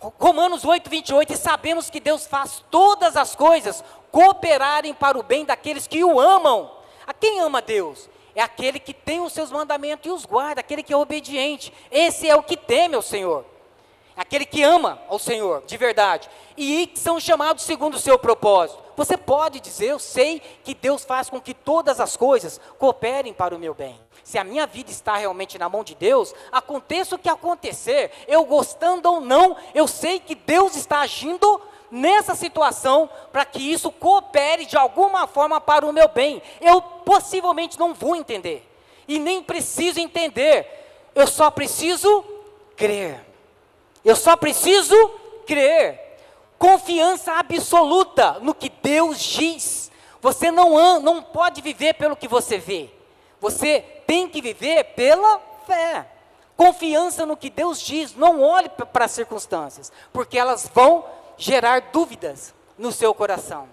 Romanos 0.00 0.64
8, 0.64 0.88
28, 0.88 1.34
e 1.34 1.36
sabemos 1.36 1.90
que 1.90 2.00
Deus 2.00 2.26
faz 2.26 2.64
todas 2.70 3.18
as 3.18 3.36
coisas 3.36 3.84
cooperarem 4.10 4.94
para 4.94 5.18
o 5.18 5.22
bem 5.22 5.44
daqueles 5.44 5.86
que 5.86 6.02
o 6.02 6.18
amam. 6.18 6.70
A 7.06 7.12
quem 7.12 7.40
ama 7.40 7.60
Deus? 7.60 8.08
É 8.34 8.40
aquele 8.40 8.80
que 8.80 8.94
tem 8.94 9.20
os 9.20 9.34
seus 9.34 9.50
mandamentos 9.50 10.06
e 10.06 10.10
os 10.10 10.24
guarda, 10.24 10.62
aquele 10.62 10.82
que 10.82 10.92
é 10.92 10.96
obediente. 10.96 11.70
Esse 11.90 12.26
é 12.26 12.34
o 12.34 12.42
que 12.42 12.56
teme 12.56 12.94
ao 12.94 13.02
Senhor 13.02 13.44
aquele 14.16 14.46
que 14.46 14.62
ama 14.62 15.00
ao 15.08 15.18
Senhor 15.18 15.62
de 15.66 15.76
verdade, 15.76 16.28
e 16.56 16.90
são 16.94 17.20
chamados 17.20 17.64
segundo 17.64 17.94
o 17.94 17.98
seu 17.98 18.18
propósito. 18.18 18.82
Você 18.96 19.16
pode 19.16 19.60
dizer, 19.60 19.88
eu 19.88 19.98
sei 19.98 20.40
que 20.64 20.72
Deus 20.74 21.04
faz 21.04 21.28
com 21.28 21.38
que 21.38 21.52
todas 21.52 22.00
as 22.00 22.16
coisas 22.16 22.58
cooperem 22.78 23.34
para 23.34 23.54
o 23.54 23.58
meu 23.58 23.74
bem. 23.74 24.00
Se 24.24 24.38
a 24.38 24.44
minha 24.44 24.66
vida 24.66 24.90
está 24.90 25.16
realmente 25.16 25.58
na 25.58 25.68
mão 25.68 25.84
de 25.84 25.94
Deus, 25.94 26.34
aconteça 26.50 27.14
o 27.14 27.18
que 27.18 27.28
acontecer, 27.28 28.10
eu 28.26 28.44
gostando 28.44 29.08
ou 29.10 29.20
não, 29.20 29.54
eu 29.74 29.86
sei 29.86 30.18
que 30.18 30.34
Deus 30.34 30.74
está 30.76 31.00
agindo 31.00 31.60
nessa 31.90 32.34
situação 32.34 33.08
para 33.30 33.44
que 33.44 33.60
isso 33.60 33.92
coopere 33.92 34.64
de 34.64 34.76
alguma 34.76 35.26
forma 35.26 35.60
para 35.60 35.86
o 35.86 35.92
meu 35.92 36.08
bem. 36.08 36.42
Eu 36.60 36.80
possivelmente 36.80 37.78
não 37.78 37.92
vou 37.92 38.16
entender, 38.16 38.66
e 39.06 39.18
nem 39.18 39.42
preciso 39.42 40.00
entender, 40.00 41.10
eu 41.14 41.26
só 41.26 41.50
preciso 41.50 42.24
crer. 42.76 43.25
Eu 44.06 44.14
só 44.14 44.36
preciso 44.36 44.94
crer. 45.44 46.00
Confiança 46.56 47.32
absoluta 47.32 48.38
no 48.40 48.54
que 48.54 48.70
Deus 48.70 49.18
diz. 49.18 49.90
Você 50.22 50.52
não, 50.52 51.00
não 51.00 51.20
pode 51.20 51.60
viver 51.60 51.94
pelo 51.94 52.14
que 52.14 52.28
você 52.28 52.56
vê. 52.56 52.88
Você 53.40 53.80
tem 54.06 54.28
que 54.28 54.40
viver 54.40 54.84
pela 54.94 55.40
fé. 55.66 56.06
Confiança 56.56 57.26
no 57.26 57.36
que 57.36 57.50
Deus 57.50 57.80
diz. 57.80 58.14
Não 58.14 58.42
olhe 58.42 58.68
para 58.68 59.06
as 59.06 59.10
circunstâncias, 59.10 59.90
porque 60.12 60.38
elas 60.38 60.70
vão 60.72 61.04
gerar 61.36 61.90
dúvidas 61.92 62.54
no 62.78 62.92
seu 62.92 63.12
coração. 63.12 63.68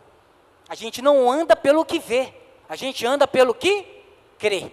A 0.67 0.73
gente 0.73 0.99
não 0.99 1.31
anda 1.31 1.55
pelo 1.55 1.85
que 1.85 1.99
vê, 1.99 2.33
a 2.67 2.75
gente 2.75 3.05
anda 3.05 3.27
pelo 3.27 3.53
que 3.53 3.85
crê, 4.39 4.71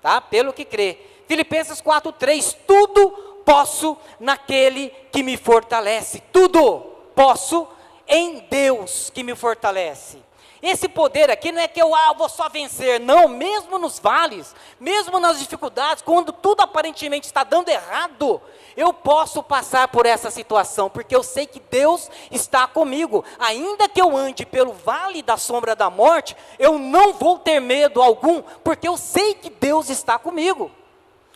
tá? 0.00 0.22
Pelo 0.22 0.54
que 0.54 0.64
crê. 0.64 0.98
Filipenses 1.28 1.82
4:3, 1.82 2.56
tudo 2.66 3.31
posso 3.44 3.96
naquele 4.18 4.90
que 5.10 5.22
me 5.22 5.36
fortalece. 5.36 6.22
Tudo 6.32 6.80
posso 7.14 7.66
em 8.06 8.40
Deus 8.50 9.10
que 9.10 9.22
me 9.22 9.34
fortalece. 9.34 10.18
Esse 10.62 10.88
poder 10.88 11.28
aqui 11.28 11.50
não 11.50 11.60
é 11.60 11.66
que 11.66 11.82
eu 11.82 11.92
ah, 11.92 12.12
vou 12.12 12.28
só 12.28 12.48
vencer, 12.48 13.00
não, 13.00 13.26
mesmo 13.26 13.80
nos 13.80 13.98
vales, 13.98 14.54
mesmo 14.78 15.18
nas 15.18 15.40
dificuldades, 15.40 16.04
quando 16.04 16.32
tudo 16.32 16.60
aparentemente 16.60 17.26
está 17.26 17.42
dando 17.42 17.68
errado, 17.68 18.40
eu 18.76 18.92
posso 18.92 19.42
passar 19.42 19.88
por 19.88 20.06
essa 20.06 20.30
situação, 20.30 20.88
porque 20.88 21.16
eu 21.16 21.24
sei 21.24 21.46
que 21.46 21.58
Deus 21.58 22.08
está 22.30 22.68
comigo. 22.68 23.24
Ainda 23.40 23.88
que 23.88 24.00
eu 24.00 24.16
ande 24.16 24.46
pelo 24.46 24.72
vale 24.72 25.20
da 25.20 25.36
sombra 25.36 25.74
da 25.74 25.90
morte, 25.90 26.36
eu 26.60 26.78
não 26.78 27.12
vou 27.12 27.40
ter 27.40 27.58
medo 27.58 28.00
algum, 28.00 28.40
porque 28.62 28.86
eu 28.86 28.96
sei 28.96 29.34
que 29.34 29.50
Deus 29.50 29.90
está 29.90 30.16
comigo. 30.16 30.70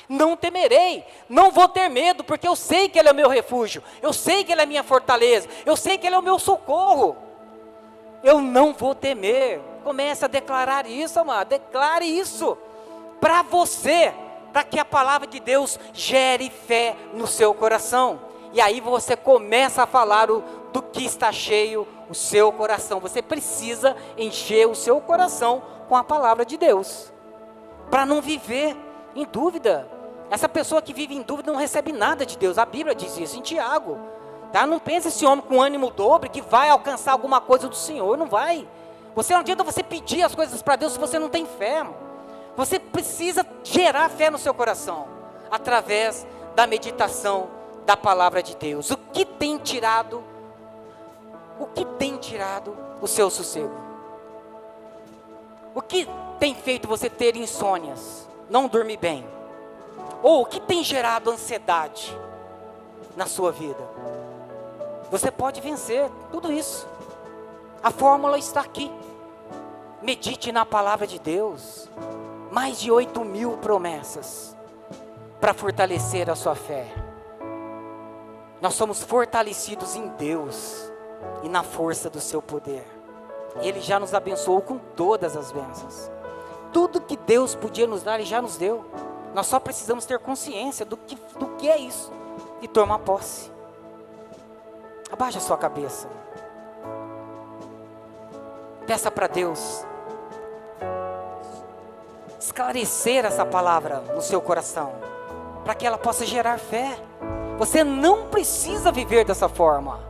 Não 0.09 0.36
temerei, 0.36 1.04
não 1.28 1.50
vou 1.50 1.68
ter 1.68 1.88
medo, 1.88 2.22
porque 2.22 2.46
eu 2.46 2.54
sei 2.54 2.88
que 2.88 2.98
Ele 2.98 3.09
é 3.09 3.12
meu 3.12 3.28
refúgio, 3.28 3.82
eu 4.00 4.12
sei 4.12 4.44
que 4.44 4.52
Ele 4.52 4.62
é 4.62 4.66
minha 4.66 4.82
fortaleza, 4.82 5.48
eu 5.64 5.76
sei 5.76 5.98
que 5.98 6.07
Ele 6.07 6.14
é 6.14 6.18
o 6.18 6.22
meu 6.22 6.38
socorro 6.38 7.26
eu 8.26 8.40
não 8.40 8.72
vou 8.72 8.94
temer. 8.94 9.61
Comece 9.84 10.24
a 10.24 10.28
declarar 10.28 10.86
isso, 10.86 11.20
amado. 11.20 11.48
Declare 11.48 12.04
isso 12.04 12.59
para 13.20 13.42
você, 13.42 14.12
para 14.52 14.64
que 14.64 14.80
a 14.80 14.84
palavra 14.84 15.28
de 15.28 15.38
Deus 15.38 15.78
gere 15.92 16.50
fé 16.50 16.96
no 17.14 17.26
seu 17.26 17.54
coração. 17.54 18.20
E 18.52 18.61
aí 18.61 18.80
você 18.80 19.16
começa 19.16 19.84
a 19.84 19.86
falar 19.86 20.28
o, 20.28 20.42
do 20.72 20.82
que 20.82 21.04
está 21.04 21.30
cheio 21.30 21.86
o 22.11 22.14
seu 22.14 22.50
coração. 22.50 22.98
Você 22.98 23.22
precisa 23.22 23.96
encher 24.18 24.66
o 24.66 24.74
seu 24.74 25.00
coração 25.00 25.62
com 25.88 25.94
a 25.94 26.02
palavra 26.02 26.44
de 26.44 26.57
Deus, 26.57 27.12
para 27.90 28.04
não 28.04 28.20
viver 28.20 28.76
em 29.14 29.24
dúvida. 29.24 29.88
Essa 30.31 30.49
pessoa 30.49 30.83
que 30.83 30.93
vive 30.93 31.14
em 31.14 31.22
dúvida 31.22 31.53
não 31.53 31.59
recebe 31.59 31.93
nada 31.93 32.27
de 32.27 32.37
Deus. 32.37 32.59
A 32.59 32.66
Bíblia 32.66 32.95
diz 32.95 33.16
isso 33.16 33.39
em 33.39 33.43
Tiago. 33.43 33.99
Tá? 34.53 34.66
Não 34.66 34.79
pense 34.79 35.09
esse 35.09 35.24
homem 35.24 35.45
com 35.45 35.61
ânimo 35.61 35.91
dobre 35.91 36.29
que 36.29 36.41
vai 36.41 36.68
alcançar 36.68 37.12
alguma 37.12 37.41
coisa 37.41 37.68
do 37.68 37.77
Senhor, 37.77 38.16
não 38.16 38.27
vai. 38.27 38.66
Você 39.14 39.33
não 39.33 39.41
adianta 39.41 39.64
você 39.64 39.83
pedir 39.83 40.22
as 40.22 40.35
coisas 40.35 40.62
para 40.62 40.77
Deus 40.77 40.93
se 40.93 40.99
você 40.99 41.18
não 41.18 41.29
tem 41.29 41.47
fé. 41.47 41.87
Você 42.57 42.79
precisa 42.79 43.47
gerar 43.62 44.09
fé 44.09 44.31
no 44.31 44.39
seu 44.39 44.55
coração 44.55 45.07
através 45.51 46.27
da 46.55 46.66
meditação 46.66 47.49
da 47.85 47.97
palavra 47.97 48.43
de 48.43 48.57
Deus. 48.57 48.91
O 48.91 48.97
que 48.97 49.24
tem 49.24 49.59
tirado 49.59 50.22
o 51.59 51.66
que 51.66 51.85
tem 51.85 52.16
tirado 52.18 52.77
o 53.01 53.07
seu 53.07 53.31
sossego? 53.31 53.74
O 55.74 55.81
que 55.81 56.07
tem 56.39 56.55
feito 56.55 56.89
você 56.89 57.09
ter 57.09 57.37
insônias, 57.37 58.29
não 58.49 58.68
dormir 58.68 58.99
bem? 58.99 59.27
Ou 60.27 60.43
o 60.43 60.45
que 60.45 60.59
tem 60.59 60.83
gerado 60.83 61.31
ansiedade 61.31 62.18
na 63.16 63.27
sua 63.27 63.53
vida? 63.53 63.79
Você 65.09 65.31
pode 65.31 65.61
vencer 65.61 66.11
tudo 66.33 66.53
isso. 66.53 66.85
A 67.81 67.93
fórmula 67.93 68.37
está 68.37 68.61
aqui. 68.61 68.91
Medite 70.03 70.51
na 70.51 70.66
palavra 70.66 71.07
de 71.07 71.20
Deus. 71.20 71.89
Mais 72.51 72.81
de 72.81 72.91
8 72.91 73.24
mil 73.24 73.57
promessas 73.59 74.57
para 75.41 75.55
fortalecer 75.55 76.29
a 76.29 76.35
sua 76.35 76.57
fé. 76.57 76.89
Nós 78.61 78.74
somos 78.74 79.05
fortalecidos 79.05 79.95
em 79.95 80.09
Deus 80.09 80.91
e 81.45 81.49
na 81.49 81.62
força 81.62 82.11
do 82.11 82.20
seu 82.20 82.43
poder. 82.43 82.85
Ele 83.61 83.81
já 83.81 84.01
nos 84.01 84.12
abençoou 84.12 84.61
com 84.61 84.77
todas 84.77 85.37
as 85.37 85.53
bênçãos. 85.53 86.11
Tudo 86.72 87.01
que 87.01 87.16
Deus 87.16 87.55
podia 87.55 87.87
nos 87.87 88.03
dar, 88.03 88.16
Ele 88.16 88.24
já 88.24 88.43
nos 88.43 88.57
deu. 88.57 88.85
Nós 89.35 89.47
só 89.47 89.61
precisamos 89.61 90.07
ter 90.07 90.18
consciência 90.18 90.85
do 90.85 90.97
que, 90.97 91.16
do 91.39 91.47
que 91.57 91.68
é 91.68 91.79
isso 91.79 92.12
e 92.62 92.68
tomar 92.68 93.01
posse. 93.01 93.51
Abaixe 95.11 95.39
a 95.39 95.41
sua 95.41 95.57
cabeça. 95.57 96.09
Peça 98.87 99.11
para 99.11 99.27
Deus 99.27 99.85
esclarecer 102.47 103.24
essa 103.24 103.45
palavra 103.45 104.03
no 104.14 104.22
seu 104.22 104.41
coração, 104.41 104.93
para 105.64 105.74
que 105.74 105.87
ela 105.87 105.99
possa 105.99 106.24
gerar 106.24 106.59
fé. 106.59 106.99
Você 107.59 107.83
não 107.83 108.29
precisa 108.29 108.93
viver 108.93 109.24
dessa 109.24 109.49
forma. 109.49 110.01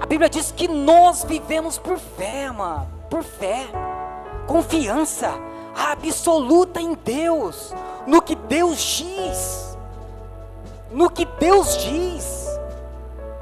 A 0.00 0.06
Bíblia 0.06 0.30
diz 0.30 0.52
que 0.52 0.68
nós 0.68 1.24
vivemos 1.24 1.78
por 1.78 1.98
fé, 1.98 2.50
mano, 2.50 2.88
por 3.10 3.22
fé, 3.22 3.66
confiança 4.46 5.32
absoluta 5.74 6.80
em 6.80 6.94
Deus, 6.94 7.74
no 8.06 8.20
que 8.20 8.34
Deus 8.34 8.78
diz, 8.78 9.78
no 10.90 11.10
que 11.10 11.24
Deus 11.24 11.76
diz. 11.78 12.42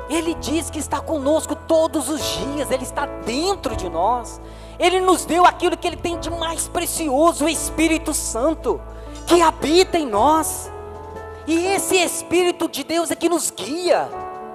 Ele 0.08 0.34
diz 0.34 0.68
que 0.70 0.78
está 0.78 1.00
conosco 1.00 1.54
todos 1.54 2.08
os 2.08 2.20
dias, 2.20 2.70
Ele 2.70 2.82
está 2.82 3.06
dentro 3.06 3.76
de 3.76 3.88
nós. 3.88 4.40
Ele 4.76 5.00
nos 5.00 5.24
deu 5.24 5.46
aquilo 5.46 5.76
que 5.76 5.86
Ele 5.86 5.96
tem 5.96 6.18
de 6.18 6.30
mais 6.30 6.66
precioso, 6.66 7.44
o 7.44 7.48
Espírito 7.48 8.12
Santo, 8.12 8.80
que 9.26 9.40
habita 9.40 9.96
em 9.96 10.06
nós. 10.06 10.70
E 11.46 11.66
esse 11.66 11.96
Espírito 11.96 12.68
de 12.68 12.82
Deus 12.82 13.10
é 13.10 13.14
que 13.14 13.28
nos 13.28 13.50
guia 13.50 14.08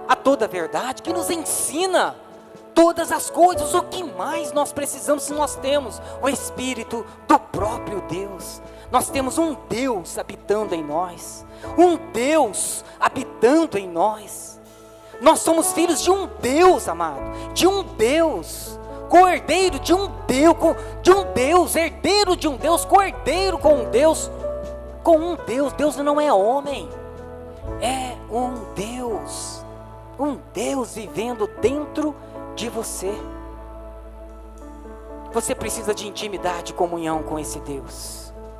a 0.07 0.15
toda 0.15 0.45
a 0.45 0.47
verdade, 0.47 1.01
que 1.01 1.13
nos 1.13 1.29
ensina 1.29 2.15
todas 2.75 3.11
as 3.11 3.29
coisas. 3.29 3.73
O 3.73 3.81
que 3.83 4.03
mais 4.03 4.51
nós 4.51 4.71
precisamos 4.71 5.23
se 5.23 5.33
nós 5.33 5.55
temos 5.55 6.01
o 6.21 6.29
Espírito 6.29 7.05
do 7.27 7.39
próprio 7.39 8.01
Deus? 8.01 8.61
Nós 8.91 9.09
temos 9.09 9.37
um 9.37 9.55
Deus 9.67 10.17
habitando 10.17 10.75
em 10.75 10.83
nós, 10.83 11.45
um 11.77 11.97
Deus 12.11 12.83
habitando 12.99 13.77
em 13.77 13.87
nós. 13.87 14.59
Nós 15.21 15.39
somos 15.39 15.71
filhos 15.73 16.01
de 16.01 16.11
um 16.11 16.27
Deus, 16.41 16.87
amado, 16.87 17.53
de 17.53 17.65
um 17.65 17.81
Deus, 17.83 18.79
cordeiro 19.09 19.79
de 19.79 19.93
um 19.93 20.11
Deus, 20.27 20.55
de 21.01 21.11
um 21.11 21.33
Deus, 21.33 21.75
herdeiro 21.75 22.35
de 22.35 22.47
um 22.47 22.57
Deus, 22.57 22.83
cordeiro 22.85 23.57
com 23.57 23.75
um 23.75 23.89
Deus, 23.89 24.29
com 25.03 25.17
um 25.17 25.35
Deus. 25.35 25.73
Deus 25.73 25.95
não 25.95 26.19
é 26.19 26.31
homem, 26.31 26.89
é 27.81 28.15
um 28.29 28.53
Deus, 28.75 29.65
um 30.19 30.37
Deus 30.53 30.95
vivendo 30.95 31.47
dentro 31.61 32.13
de 32.55 32.69
você. 32.69 33.11
Você 35.33 35.53
precisa 35.53 35.93
de 35.93 36.07
intimidade, 36.07 36.73
comunhão 36.73 37.21
com 37.21 37.37
esse 37.37 37.59
Deus. 37.59 38.24